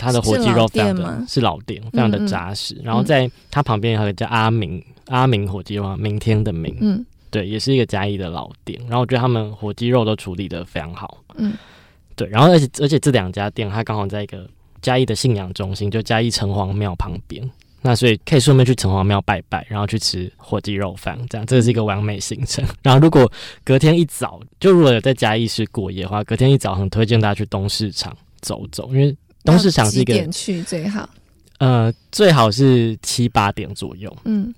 [0.00, 2.80] 它的火鸡肉非常的是老店，非常的扎实。
[2.82, 8.80] 然后在它旁边还有叫阿明阿明火鸡肉，明天的明，嗯，对，也是一个嘉义的老店。
[8.88, 11.52] 然后我觉得他们火鸡肉都处理的非常好，嗯，
[12.16, 12.28] 对。
[12.28, 14.48] 然后而且而且这两家店它刚好在一个
[14.80, 17.48] 嘉义的信仰中心，就嘉义城隍庙旁边。
[17.82, 22.62] 那所以可以顺便去城隍庙拜拜，然后去吃火鸡肉饭，这样这是一个完美行程。
[22.84, 23.26] 然后如果
[23.64, 31.08] 隔天一早，就如果有在嘉义市过夜的话，隔天一早很推荐大家去东市场走走，因为东市场是一个几点去最好？
[31.58, 34.54] 呃，最好是七八点左右，嗯，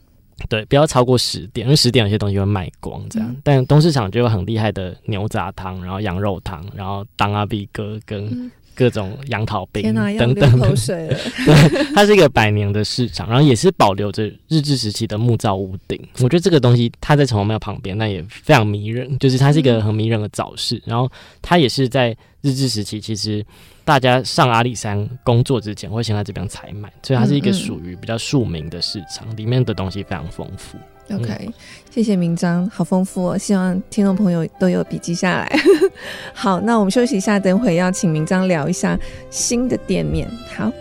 [0.49, 3.29] 对，不要超过十点，因为十点有些东西会卖光，这样。
[3.29, 8.51] 嗯、但东市场就有很厉害的牛杂汤，然后羊肉汤，然后当阿比哥跟。
[8.73, 10.77] 嗯各种杨桃冰等等
[11.95, 16.01] 它是一个百年的市场，然后也是保留着日治时期的木造屋顶。
[16.21, 20.83] 我觉得这个东西它在城隍庙旁边，那也非常迷人，就是它是一个很迷人的早市。
[20.87, 21.11] 然后
[21.43, 23.45] 它也是在日治时期，其实
[23.85, 30.79] 大家上阿里山工作之前会先在这边采买，所以它是一个属于比较庶民的市场，里面的东西非常丰富。
[31.11, 31.51] OK，、
[31.91, 33.39] 谢谢明章，好丰富哦！
[33.39, 35.59] 希望听众朋友都有笔记下来。
[36.33, 38.99] 好，那我们休息一下，等会要请明章聊一下
[39.31, 40.31] 新的店面。
[40.57, 40.73] 好。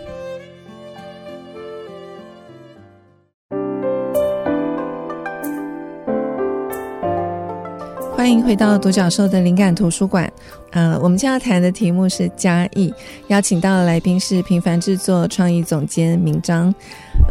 [8.22, 10.32] 欢迎回到独角兽的灵感图书馆。
[10.70, 12.94] 呃，我们今天要谈的题目是嘉义，
[13.26, 16.72] 邀请到的来宾是平凡制作创意总监明章。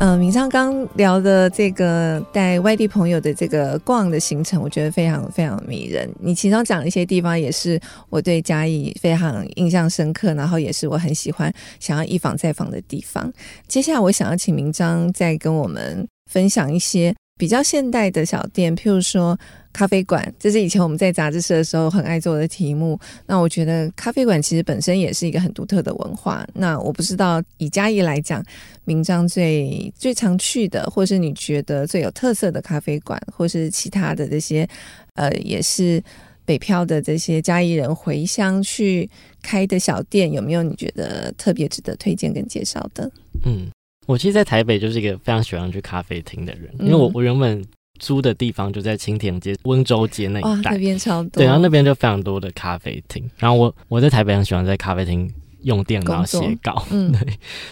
[0.02, 6.14] 呃，明章刚聊的这个带外地朋友的这个逛的行程，我觉得非常非常迷人。
[6.20, 11.50] 你其中讲的一些地方，也是我对嘉义非常印象深刻，然后也是我很喜欢
[11.80, 13.32] 想要一访再访的地方。
[13.66, 19.36] 接下来，我想要请明章再跟我们分享一些比较现代的小店，譬如说。
[19.74, 23.00] 咖啡馆，这是以前我们在杂志社的时候很爱做的题目。
[23.26, 26.46] 那我觉得咖啡馆其实本身也是一个很独特的文化。
[26.54, 28.44] 那我不知道以嘉义来讲，
[28.84, 34.68] 明璋最最常去的，或是你觉得最有特色的咖啡馆，或是其他的这些，
[35.14, 36.04] 呃，也是
[36.44, 39.10] 北漂的这些嘉义人回乡去
[39.42, 43.10] 开的小店，有没有你觉得特别值得推荐跟介绍的？
[43.46, 43.72] 嗯，
[44.08, 47.64] 我其实，在台北就是一个非常喜欢去咖啡厅的人，因为我我原本。
[48.00, 51.30] 租的地方就在青田街、温州街那一带，那边超多。
[51.34, 53.24] 对，然后那边就非常多的咖啡厅。
[53.38, 57.20] 然后我我在台北很喜欢在咖啡厅用电脑写稿，嗯， 对。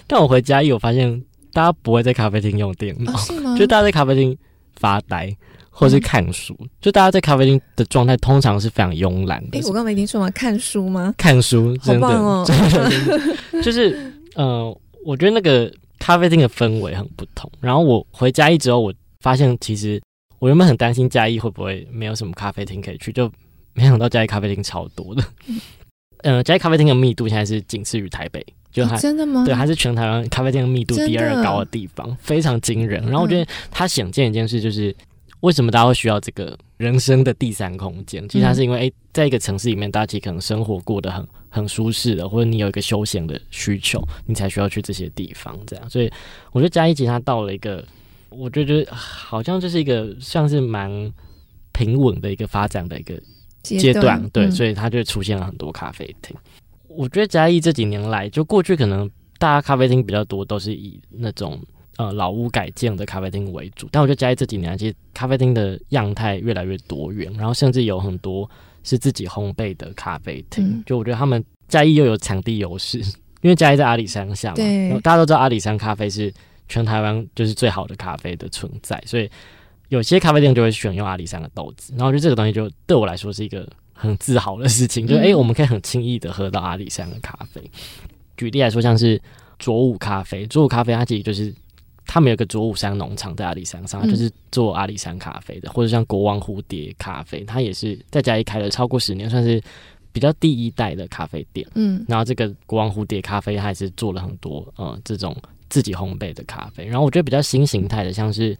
[0.05, 1.19] 但我回家一，我发现
[1.51, 3.57] 大家不会在咖啡厅用电脑，哦、是吗？
[3.57, 4.37] 就大家在咖啡厅
[4.75, 5.35] 发呆，
[5.71, 6.55] 或是看书。
[6.59, 9.57] 嗯、就大家在咖啡厅的状态通常是非常慵懒的。
[9.57, 10.29] 哎、欸，我刚没听说吗？
[10.29, 11.11] 看书吗？
[11.17, 17.51] 看书，真的，哦、真的，真的就是呃，我觉得那个咖啡厅的氛围很不同。
[17.59, 20.01] 然后我回嘉义之后，我发现其实
[20.39, 23.31] 我原本很担心嘉义会不会没有什么咖啡厅可以去，就
[23.73, 25.23] 没想到嘉义咖啡厅超多的。
[25.47, 25.59] 嗯
[26.21, 29.45] 呃，嘉义咖啡厅的密度现在是仅次于台北，就还、哦、真的吗？
[29.45, 33.01] 对，还是全台湾咖啡厅的密度第二高的地方，非常惊人。
[33.05, 34.95] 然后我觉得它显见一件事，就是、嗯、
[35.41, 38.27] 为什么大家会需要这个人生的第三空间？
[38.27, 45.57] 其实它是因为，哎、欸，在一个城市里面，大家其实可能生活过得很很舒适的，或者你有一个休闲的需求，你才需要去这些地方。
[45.65, 46.11] 这样，所以
[46.51, 47.83] 我觉得嘉义其实它到了一个，
[48.29, 50.89] 我觉得好像就是一个像是蛮
[51.71, 53.19] 平稳的一个发展的一个。
[53.61, 56.33] 阶段，段对，嗯、所以它就出现了很多咖啡厅。
[56.87, 61.61] 我觉得嘉义这几年来，就过去可能大家咖啡厅比较多，都是以那种
[61.99, 63.87] 呃老屋改建的咖啡厅为主。
[63.91, 68.49] 但我觉得嘉义这几年，其实咖啡厅的样态越来越多元，然后甚至有很多
[68.83, 70.65] 是自己烘焙的咖啡厅。
[70.65, 72.97] 嗯、就我觉得他们嘉义又有场地优势，
[73.41, 76.33] 因为嘉义在阿里山下嘛，对，大家都知道阿里山咖啡是
[76.67, 79.29] 全台湾就是最好的咖啡的存在，所以。
[79.89, 87.59] 有些咖啡店就会选用阿里山的豆子，然后我觉得这个东西就对我来说是一个很自豪的事情，就哎、欸，我们可以很轻易的喝到阿里山的咖啡。
[88.37, 89.19] 举例来说，像是
[89.57, 91.51] 卓武咖啡，卓武咖啡它其实就是
[92.11, 99.61] 他们有个左武山农场在阿里山上，它就是做阿里山咖啡的，或者像国王蝴蝶咖啡，它也是在家里开了超过十年，算是
[100.11, 101.67] 比较第一代的咖啡店。
[101.75, 105.37] 嗯，然后这个国王蝴蝶咖啡，它也是做了很多呃这种
[105.69, 106.83] 自己烘焙的咖啡。
[106.83, 108.57] 然后我觉得比较新形态的，像是。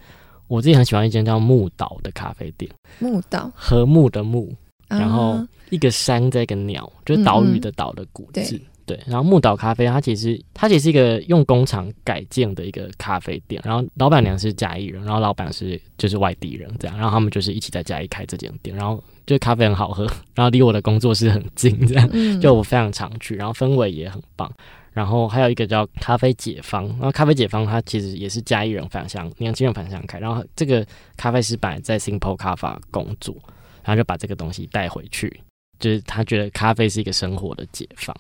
[0.50, 2.68] 我自己很喜欢一间叫木岛的咖啡店。
[2.98, 4.52] 木岛，和睦的木，
[4.88, 8.56] 然后一个山在一个鸟，就是岛屿的岛的古字。
[8.56, 13.62] 嗯嗯对，然后木岛咖啡，它其实它其实是一个用工厂改建的一个咖啡店。
[13.64, 16.98] 然后老板娘是嘉义人，然后老板是就是外地人，这样。
[16.98, 24.52] 然后他们就是一起在嘉义开这间店，然后就咖啡很好喝，然后离我的工作室很近，这样就我非常常去，然后氛围也很棒。
[24.92, 30.18] 然后还有一个叫咖啡解方，然后咖啡解方它其实也是嘉义人返乡，年轻人返乡开。
[30.18, 30.84] 然后这个
[31.16, 33.36] 咖啡师本来在 Simple 咖啡工作，
[33.84, 35.42] 然后就把这个东西带回去，
[35.80, 38.18] 就是他觉得咖啡是一个生活的解放。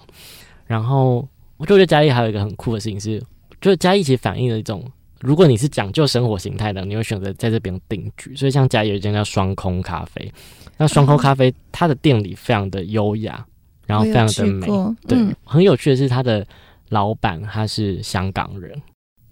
[0.70, 1.28] 然后
[1.58, 3.20] 我就觉得嘉义还有一个很酷的事情是，
[3.60, 4.86] 就是嘉义其实反映了一种，
[5.20, 8.36] 如果你是讲究生活形态的，你会选择在这边定居。
[8.36, 10.32] 所以像嘉义有一间叫双空咖啡，
[10.78, 13.44] 那双空咖啡它的店里非常的优雅。
[13.88, 16.46] 然后非常的美，嗯、对，很有趣的是他的
[16.90, 18.80] 老板他是香港人，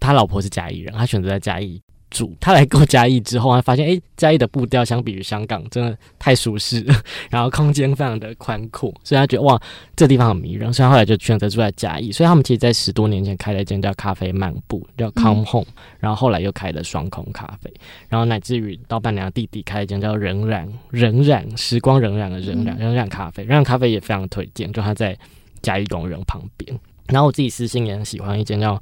[0.00, 2.34] 他老婆是嘉义人，他选择在嘉义住。
[2.40, 6.94] 他来过嘉义之后，他发现哎，嘉义的步调相比于香港真的太舒适了，
[7.30, 9.60] 然后空间非常的宽阔，所以他觉得哇，
[9.96, 12.10] 这地方很迷人，所以他后来就选择住在嘉义。
[12.10, 17.72] 所以他们其实，在十多年前开了一间叫咖啡漫步，叫 Come Home，、嗯、然后后来又开了双空咖啡，
[18.08, 25.16] 然后乃至于老板娘弟弟开了一间叫仍然仍然时光仍然的仍然仍然咖啡，仍然咖啡也非常推荐，就他在
[25.62, 26.78] 嘉义公园旁边。
[27.08, 28.80] 然后我自己私心也很喜欢一间叫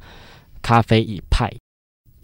[0.62, 1.50] 咖啡一派。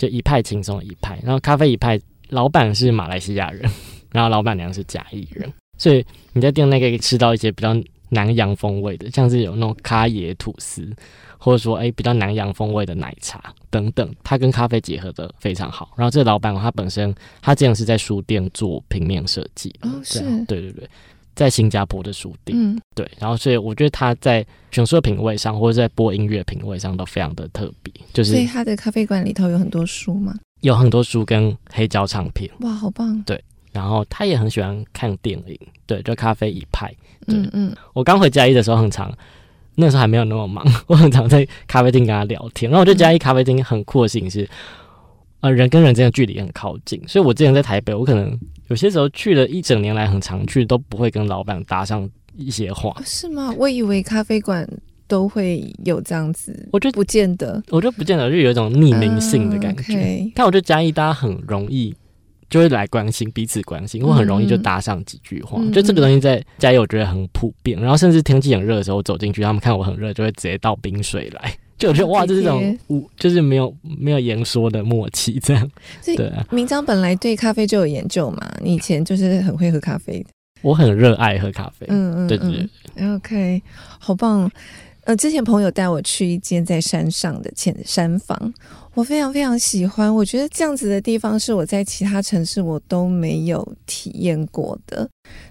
[0.03, 1.97] 就一派轻松一派，然后咖啡一派
[2.31, 3.71] 老板是马来西亚人，
[4.11, 7.73] 然后老板娘是甲乙人，所以你在店内可以吃到一些比较
[8.09, 10.93] 南洋风味的，像是有那种咖椰吐司，
[11.39, 15.93] 或者说哎比较南洋风味的奶茶等等，它跟咖啡结合的非常好。
[15.97, 20.91] 然后这个老板他本身他这样是在书店做平面设计，哦是，对对对。
[21.35, 27.93] 在新加坡的书店，嗯，对，然后所以我觉得他在选书的品味上，或者在播音乐品味上都非常的特别。
[28.13, 30.35] 就是，所以他的咖啡馆里头有很多书吗？
[30.61, 32.51] 有很多书跟黑胶唱片。
[32.61, 33.23] 哇，好棒！
[33.23, 33.43] 对，
[33.73, 36.93] 然后他也很喜欢看电影，对，就咖啡一派。
[37.27, 39.13] 嗯嗯，我刚回嘉义的时候很常，
[39.75, 42.71] 那时候还没有那么忙， 我很常在咖啡厅跟他聊天。
[42.71, 44.49] 然后我觉得嘉义咖啡厅很酷的事情是。
[45.41, 48.39] 呃，人跟人之间的距离很靠近，所以我之前在台北，我可能
[48.73, 52.97] 有些时候去了一整年来很常去，都不会跟老板搭上一些话。
[53.05, 53.55] 是吗？
[53.59, 54.67] 我以为咖啡馆
[55.07, 59.93] 都会有这样子，我觉得不见得，我觉得不见得，就有一种匿名性的感觉。
[59.93, 60.33] Uh.
[60.35, 61.95] 但我觉得嘉义大家很容易
[62.49, 65.59] 就会来关心彼此关心，或很容易就搭上几句话。
[65.61, 71.55] 嗯、就这个东西在嘉义我觉得很普遍，然后甚至天气很热的时候我走进去，他们看我很热，就会直接倒冰水来。
[71.83, 75.71] 就我觉得哇，就是这种无，就是没有没有言说的默契，这样。
[76.05, 80.27] 对啊，明章本来对咖啡就有研究嘛，你以前就是很会喝咖啡的。
[80.63, 82.51] 我很热爱喝咖啡，嗯嗯，对对
[82.95, 83.15] 对。
[83.17, 83.63] OK，
[83.99, 84.51] 好棒。
[85.05, 88.55] 呃，之前朋友带我去一间在山上的浅山房，
[88.95, 90.15] 我非常非常喜欢。
[90.15, 95.09] 我觉得这样子的地方是我在其他城市我都没有体验过的。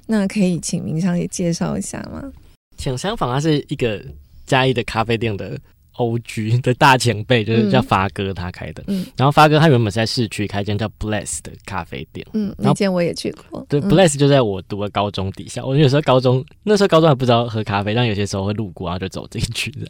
[0.07, 2.31] 那可以请明章也介绍一下吗？
[2.77, 4.01] 浅山房它是一个
[4.45, 5.59] 嘉义的咖啡店的
[5.97, 6.57] O.G.
[6.59, 8.83] 的大前辈，就是叫发哥他开的。
[8.87, 12.25] 嗯，然后发哥他原本是在市区开一间叫 Bless 的咖啡店。
[12.33, 13.65] 嗯，那间我也去过。
[13.69, 15.63] 对、嗯、，Bless 就在我读的高中底下。
[15.63, 19.87] 我有时候高中那时候高中还不知道喝咖啡，但有些时候会路过，然后就走进去的。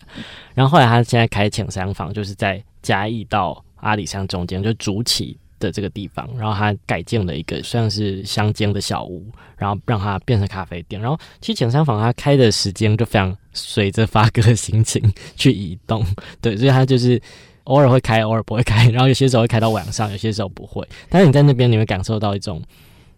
[0.54, 6.28] 然后后来他现在开浅山房，就是在嘉义到阿里山中间，就竹崎的这个地方。
[6.38, 11.02] 然后他改建了一个算是乡间的小屋，然后让它变成咖啡店。
[11.02, 13.34] 然后其实浅山房它开的时间就非常。
[13.54, 15.04] 随着发哥的心情
[15.36, 16.02] 去移动，
[16.40, 17.22] 对，所以他就是
[17.66, 20.88] 偶尔会开，偶尔不会开，然后有些时候会开到晚上，有些时候不会。
[21.10, 22.64] 但是你在那边，你会感受到一种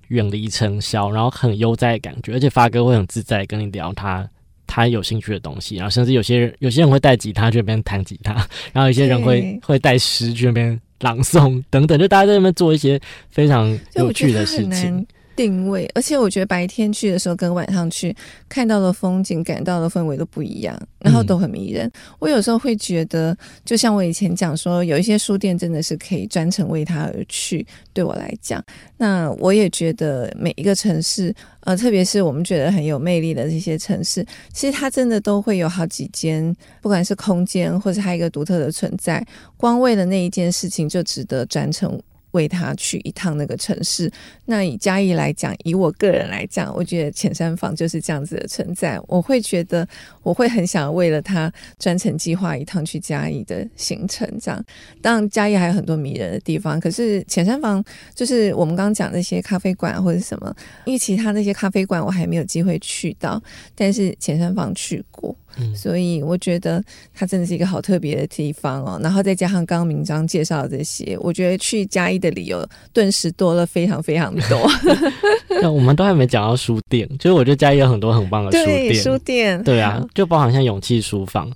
[0.08, 4.28] 远离尘嚣，然后很悠哉的感觉，而且发哥会很自在跟你聊他
[4.66, 8.34] 他有兴趣的东西，然后甚至有些人有些人会带吉他去那边弹吉他，
[8.74, 13.00] 然后有些人会会带诗去那边朗诵等等，就大家在那边做一些
[13.30, 15.06] 非常有趣的事情。
[15.36, 18.16] 定位，而且我觉得白天去的时候跟晚上去
[18.48, 21.92] 看到的风景、感到的氛围都不一样，然后都很迷人。
[22.20, 27.66] 我有时候会觉得，就像我以前讲说，有一些书店真的是可以专程为它而去。
[27.94, 28.64] 对我来讲，
[28.98, 39.26] 那我也觉得每一个城市，呃，特别是我们觉得很有魅力的这些城市，其实它真的都会有好几间，不管是空间或者它一个独特的存在，
[39.58, 42.00] 光为了那一件事情就值得专程。
[42.34, 44.12] 为他去一趟那个城市，
[44.46, 49.00] 那以嘉义来讲，以我个人来讲，我觉得浅山房就是这样子的存在。
[49.08, 49.88] 我会觉得，
[50.22, 54.28] 我会很想为了他专程计划一趟去嘉义的行程。
[54.40, 54.64] 这样，
[55.02, 60.56] 当然嘉义还有很多迷人的地方，可是浅山房就是我们刚刚讲那些咖啡馆或者什么，
[60.86, 63.42] 因为其他那些咖啡馆我还没有机会去到，
[63.76, 65.36] 但是浅山房去过。
[65.58, 66.84] 嗯，所以我觉得
[67.14, 69.00] 它真的是一个好特别的地方哦。
[69.02, 74.70] 然后再加上刚刚明章介绍的这些，我觉得去嘉义的理由顿时多了非常非常多。
[75.62, 78.96] 那我们都还没讲到书店，就是我觉得嘉义有很多很棒的书店。
[78.96, 79.64] 书店。
[79.64, 81.52] 对啊，就包含像勇气书房，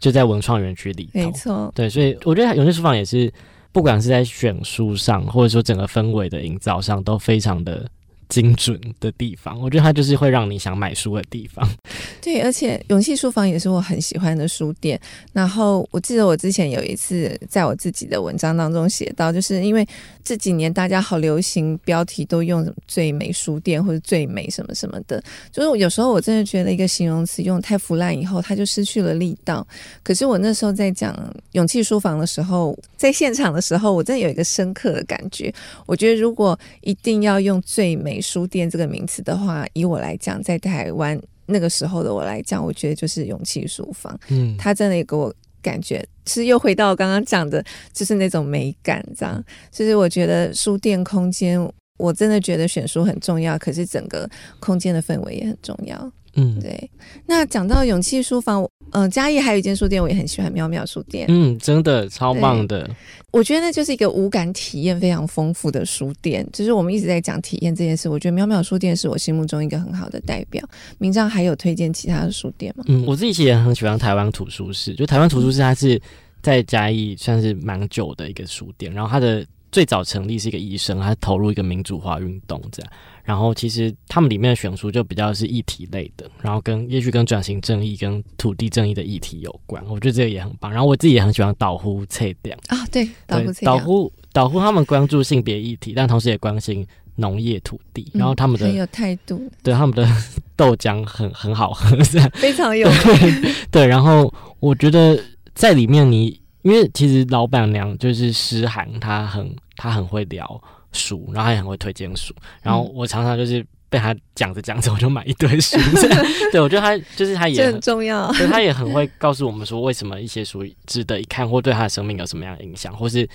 [0.00, 1.10] 就在文创园区里头。
[1.14, 1.72] 没错。
[1.74, 3.32] 对，所以我觉得勇气书房也是，
[3.72, 7.86] 不管是在选书上，或者说整个氛围的营造上，都非常的。
[8.28, 11.68] 精准的地方，我觉得它就是会让你想买书的地方。
[12.20, 15.00] 对，而且勇气书房也是我很喜欢的书店。
[15.32, 19.86] 然后我记得我之前有一次在我自己的文章当中写到，就是因为
[20.22, 29.66] 这几年大家好流行标题都用“最美书店”或者“最美什么什么的”，就是有时候我真的觉得一个形容词用太腐烂以后，它就失去了力道。
[30.02, 31.16] 可是我那时候在讲
[31.52, 35.52] 勇气书房的时候，在现场的时候，我真的有一个深刻的感觉。
[35.86, 44.18] 我觉得如果一定要用“最美”书店这个名词的话，以我来讲，在台湾那个时候的我来讲，我觉得就是勇气书房。
[44.28, 49.42] 嗯，它真的也给我感觉，其实又回到我刚刚讲的，就是那种美感，这样。
[49.70, 51.60] 就是我觉得书店空间，
[51.98, 54.28] 我真的觉得选书很重要，可是整个
[54.60, 56.12] 空间的氛围也很重要。
[56.38, 56.90] 嗯，对。
[57.26, 58.62] 那讲到勇气书房，
[58.92, 61.26] 嗯、呃，嘉义还有一间书店，我也很喜欢，喵喵书店。
[61.28, 62.88] 嗯，真的超棒的。
[63.30, 66.46] 我觉得那就是一个五感体验非常丰富的书店。
[66.52, 70.66] 就是我们一直在讲体验这件事，我觉得喵喵书店是我心目中一个很好的代表。
[70.98, 72.84] 明章还有推荐其他的书店吗？
[72.88, 74.94] 嗯，我自己其实也很喜欢台湾图书室。
[74.94, 76.00] 就台湾图书室，它是
[76.40, 78.90] 在嘉义算是蛮久的一个书店。
[78.92, 82.92] 然后它的最早成立是一个医生，他投入一个民主化运动这样。
[83.22, 89.84] 然后其实他们里面的选书就比较是议题类的，然后跟也许跟转型正义、跟土地正义的议题有关。
[89.86, 90.72] 我觉得这个也很棒。
[90.72, 98.10] 然后我自己也很喜欢岛呼册店啊，对，岛呼册岛呼岛呼他们关注性别议题，但同时也关心农业土地。
[98.14, 100.08] 然后他们的、嗯、很有态度，对他们的
[100.56, 103.86] 豆浆很很好喝，这样非常有对，对。
[103.86, 105.22] 然后我觉得
[105.54, 110.60] 在里面，你因为其实老板娘就是诗涵，她很她很会聊。
[110.90, 115.76] 书，然后她也很会推荐书，然后我常常就是被他讲着讲着，我就买一堆书。
[116.50, 123.28] 对，我觉得他就是他也很重要，对，他也很会告诉我们说为什么一些书值得一看，或对他的生命有什么样的影响，或是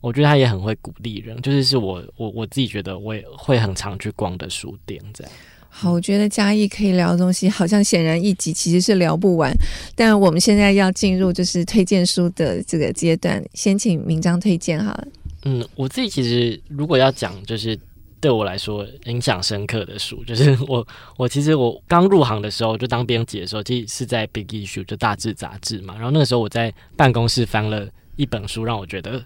[0.00, 5.32] 我觉得他也很会鼓励人，就是是我我我自己觉得我也会很常去逛的书店这样。
[5.76, 9.52] 好，我觉得嘉义可以聊的东西好像显然一集其实是聊不完，
[9.96, 15.08] 但我们现在要进入就是推荐书的这个阶段，先请明章推荐好了。
[15.42, 17.76] 嗯，我自己其实如果要讲，就是
[18.20, 25.94] 对我来说影响深刻的书，就是我我其实我刚入行的时候就当编辑的时候，其实是在 Big Issue 就大志杂志嘛。
[25.94, 29.20] 然后那个时候我在办公室翻了一本书，让我觉得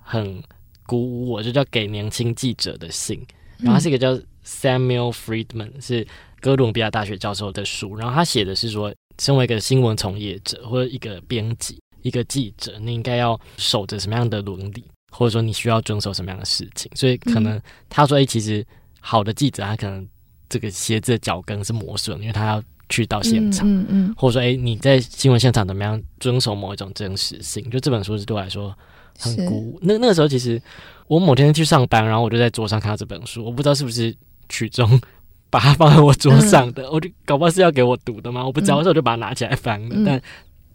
[0.00, 0.42] 很
[0.84, 3.16] 鼓舞我，就叫《给年轻记者的信》。
[3.58, 6.06] 然后它是一个叫 Samuel Friedman，是
[6.40, 7.96] 哥伦比亚大学教授的书。
[7.96, 14.84] 然后他写的是说，身为一个新闻从业者或者一个编辑、一个记者，你应该要守着什么样的伦理？
[15.14, 18.66] 或者说你需要遵守什么样的事情，所以可能他说：“哎、欸，其实
[18.98, 20.08] 好的记者他可能
[20.48, 27.68] 这个鞋子的脚跟是磨损，因为他要去到现场，嗯嗯，嗯或者说，哎、欸，你在新闻现场怎么样遵守某一种真实性？
[27.68, 28.74] 就这本书是对我来说
[29.18, 29.78] 很鼓舞。
[29.82, 30.60] 那那个时候，其实
[31.08, 34.16] 我某天去上班，然后我就在桌上看到这本书，我不知道是不是
[34.52, 35.00] 曲中
[35.50, 38.44] 把它放在我桌上的，嗯、我就搞不好是要给我读的吗？
[38.44, 40.22] 我不知道，所以我就把它拿起来翻了，嗯、但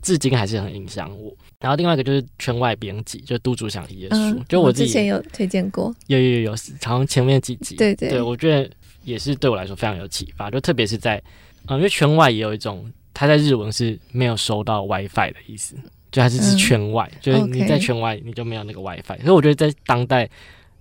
[0.01, 1.32] 至今还是很影响我。
[1.59, 6.51] 然后另外一个就是圈外编辑，就都竹响仪的书，嗯、就我自己之前有推荐过，有有有有，
[6.84, 8.69] 好像前面几集，对对，对我觉得
[9.03, 11.21] 也是对我来说非常有启发，就特别是在。
[11.65, 15.75] 啊、嗯，因为圈外也有一种，它在日文是没有收到 WiFi 的意思，
[16.11, 19.19] 就还是是圈外，嗯、就是你在圈外你就没有那个 WiFi。
[19.21, 20.30] 所以我觉得在当代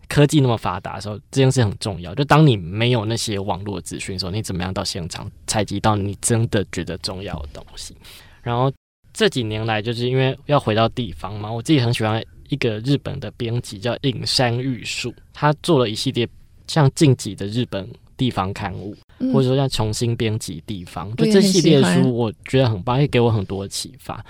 [0.09, 2.15] 科技那么发达的时候，这件事很重要。
[2.15, 7.95] 就当你没有那些网络资讯的时候，你怎么样到现场采集到你真的觉得重要的东西？
[8.43, 8.73] 然后
[9.13, 16.29] 这几年来，就是因为要回到地方嘛，我自己很喜欢一个日本的编辑叫影山玉树，他做了一系列
[16.67, 18.97] 像晋级的日本地方刊物。
[19.33, 24.23] 或者说像重新编辑地方，嗯、就这系列书，我觉得很棒，也给我很多启发。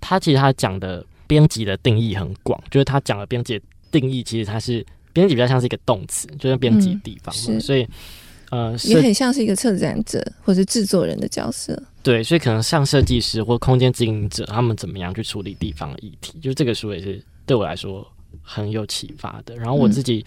[0.00, 4.86] 他其实他讲的编辑的定义很广，就是他讲的编辑的定义，其实他是
[5.18, 7.86] 编辑比较像是一个动词，就是编辑地方所以
[8.50, 11.80] 呃，也很像是一个策展者或者制作人的角色。
[12.02, 18.06] 对，所以可能像设计师或空间经营者，他们怎么样去处理地方的议题，就这个书也是对我来说
[18.40, 19.54] 很有启发的。
[19.56, 20.24] 然后我自己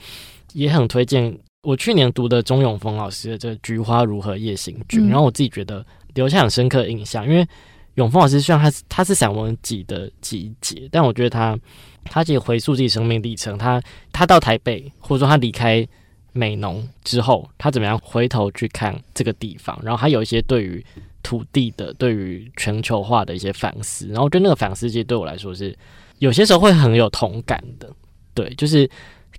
[0.54, 1.36] 也很推荐。
[1.64, 5.86] 我去年读的钟永峰老师的这《菊花如何夜行军》，然后我自己觉得
[6.16, 7.48] 留下很深刻的印象，因为
[7.96, 11.58] 永峰老师虽然他是他是散文集的集结，但我觉得他
[12.06, 13.82] 他其实回溯自己生命历程，他
[14.12, 15.88] 他到台北或者说他离开
[16.34, 20.86] 美浓之后，他怎么样回头去看这个地方，然后他有一些对于
[21.24, 25.78] 土地的、对于全球化的一些反思，然后我觉得那个反思其实对我来说是
[26.20, 27.90] 有些时候会很有同感的，
[28.34, 28.90] 对，就是。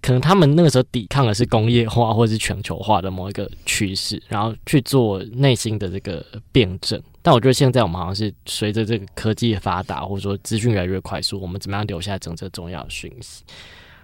[0.01, 7.01] 可能他们那个时候抵抗的是工业化或者是全球化的某一个趋势，然后去做内心的这个辩证。
[7.23, 13.45] 但我觉得现在我们好像是随着这个科技的发达，或者说资讯越来越快速，我们怎么样留下真正重要的讯息？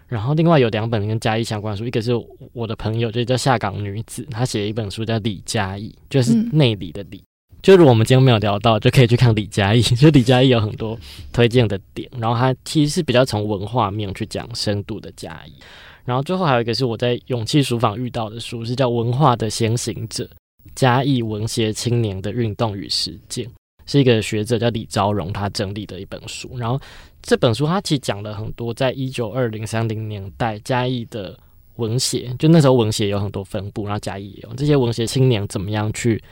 [0.07, 2.13] 然后另外有两本跟嘉义相关的书，一个是
[2.53, 7.19] 我的朋友，就叫下岗女子，她写了一本书叫《李嘉义》，就是内里的李。
[7.19, 7.23] 嗯
[7.61, 9.83] 就如果我们今天没有聊到，就可以去看李嘉义。
[9.99, 10.97] 就李嘉义有很多
[11.33, 15.53] 推荐的点，然后他其实是比较从文化面去讲深度的嘉义。
[16.05, 20.31] 然后最后还有一个是我在勇气书房遇到的书，是叫《文化的先行者：
[20.75, 23.47] 嘉义文学青年的运动与实践》，
[23.87, 26.57] 是一个学者叫李昭荣他整理的一本书。
[26.59, 26.81] 然后
[27.23, 31.39] 这本书他其实讲了很多，在一九二零三零年代嘉义的
[31.77, 36.23] 文学，就那时候文学有很多分布，然后嘉义也有这些文学青年怎么样去。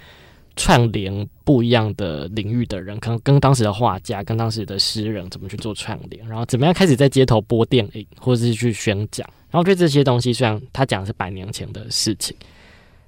[0.59, 9.29] 串联不一样的领域的人，可能跟当时的画家、跟当时的诗人怎么去做串联，然后怎么样开始在街头播电影，或者是去宣讲。
[9.51, 12.35] 然后对这些东西，虽然他讲的是百年前的事情，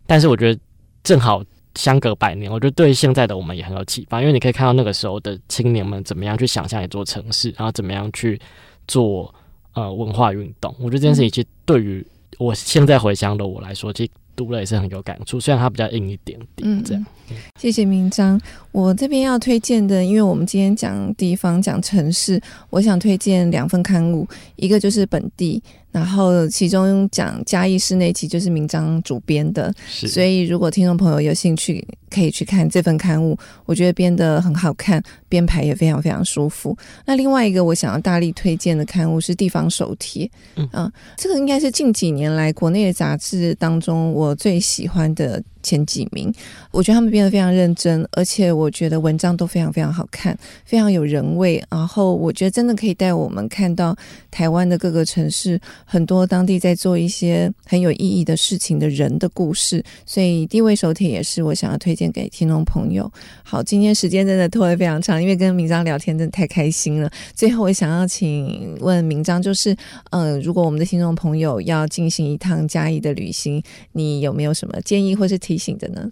[0.06, 0.60] 但是我觉得
[1.08, 1.42] 正好
[1.74, 8.38] 相隔百年，我觉得对现在的我们也很有启发，因为你可以看到那个时候的青年们怎么样去想象一座城市，然后怎么样去
[8.86, 9.34] 做
[9.72, 10.74] 呃文化运动。
[10.78, 12.06] 我觉得这件事情其实对于
[12.38, 14.10] 我现在回乡的我来说，其实。
[14.38, 17.04] 读了也是很有感触，虽然它比较硬一点点，这样。
[17.28, 18.40] 嗯，谢谢明章。
[18.70, 22.40] 我这边要推荐的，因为我们今天讲地方、讲城市，
[22.70, 25.60] 我想推荐两份刊物，一个就是本地。
[25.90, 33.38] 然后其中讲嘉义市那期就是明章主编的，所以如果听众朋友有兴趣，可以去看这份刊物。
[33.64, 36.76] 我觉得编得很好看，编排也非常非常舒服。
[37.06, 45.42] 那另外一个我想要大力推荐的刊物是《地方手帖》，嗯，啊，这个应该是近几年来国内的杂志当中我最喜欢的。
[45.60, 46.32] 前几名，
[46.70, 51.62] 我觉得他们编得非常认真，而且我觉得文章都非常非常好看，非常有人味。
[51.68, 53.94] 然后我觉得真的可以带我们看到
[54.30, 59.84] 台湾的各个城市，很多当地在做一些很有意义的事情的人的故事。
[60.06, 63.10] 所以地位手帖也是我想要推荐给听众朋友。
[63.42, 67.10] 好，今天时间真的拖得非常长，因为跟明章聊天真的太开心了。
[67.34, 69.76] 最后我想要请问明章，就是
[70.10, 73.60] 嗯、如果我们的听众朋友要进行一趟嘉义的旅行，
[73.92, 76.08] 你有没有什么建议或是提醒的呢？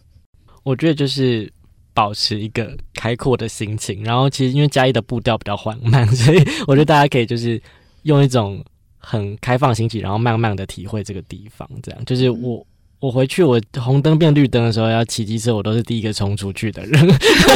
[0.65, 1.53] 我觉得就是
[1.95, 7.63] 保持一个开阔的心情，然后其实因为嘉义的步调比较缓慢， 所以我觉得大家可以就是
[8.03, 8.63] 用一种
[8.99, 11.69] 很开放心情，然后慢慢的体会这个地方。
[11.83, 12.67] 这样就是我
[13.07, 17.07] 我回去我红灯变绿灯的时候要骑机车，我都是第一个冲出去的人。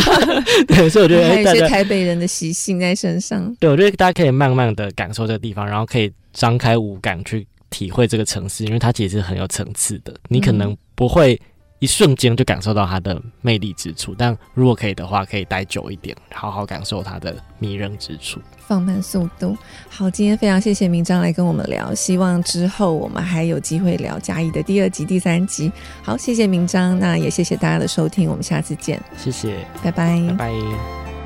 [0.68, 3.52] 对，所以我觉得还有一些台北人的习性在身上。
[3.58, 10.14] 对，我觉得大家可以慢慢的感受这个地方，然后可以张开五感去体会这个城市，因为它其实是很有层次的。
[10.28, 11.40] 你可能不会
[11.80, 14.14] 一瞬间就感受到它的魅力之处。
[14.16, 18.40] 但如果可以的话，可以待久一点，好好感受它的迷人之处。
[18.58, 19.56] 放慢速度。
[19.88, 25.72] 好，今天非常谢谢明章来跟我们聊，希望之后我们还有机会聊嘉义的第二集、第三集。
[26.02, 29.02] 好，谢谢明章，那也谢谢大家的收听，我们下次见。
[29.16, 31.19] 谢谢，拜拜，拜拜。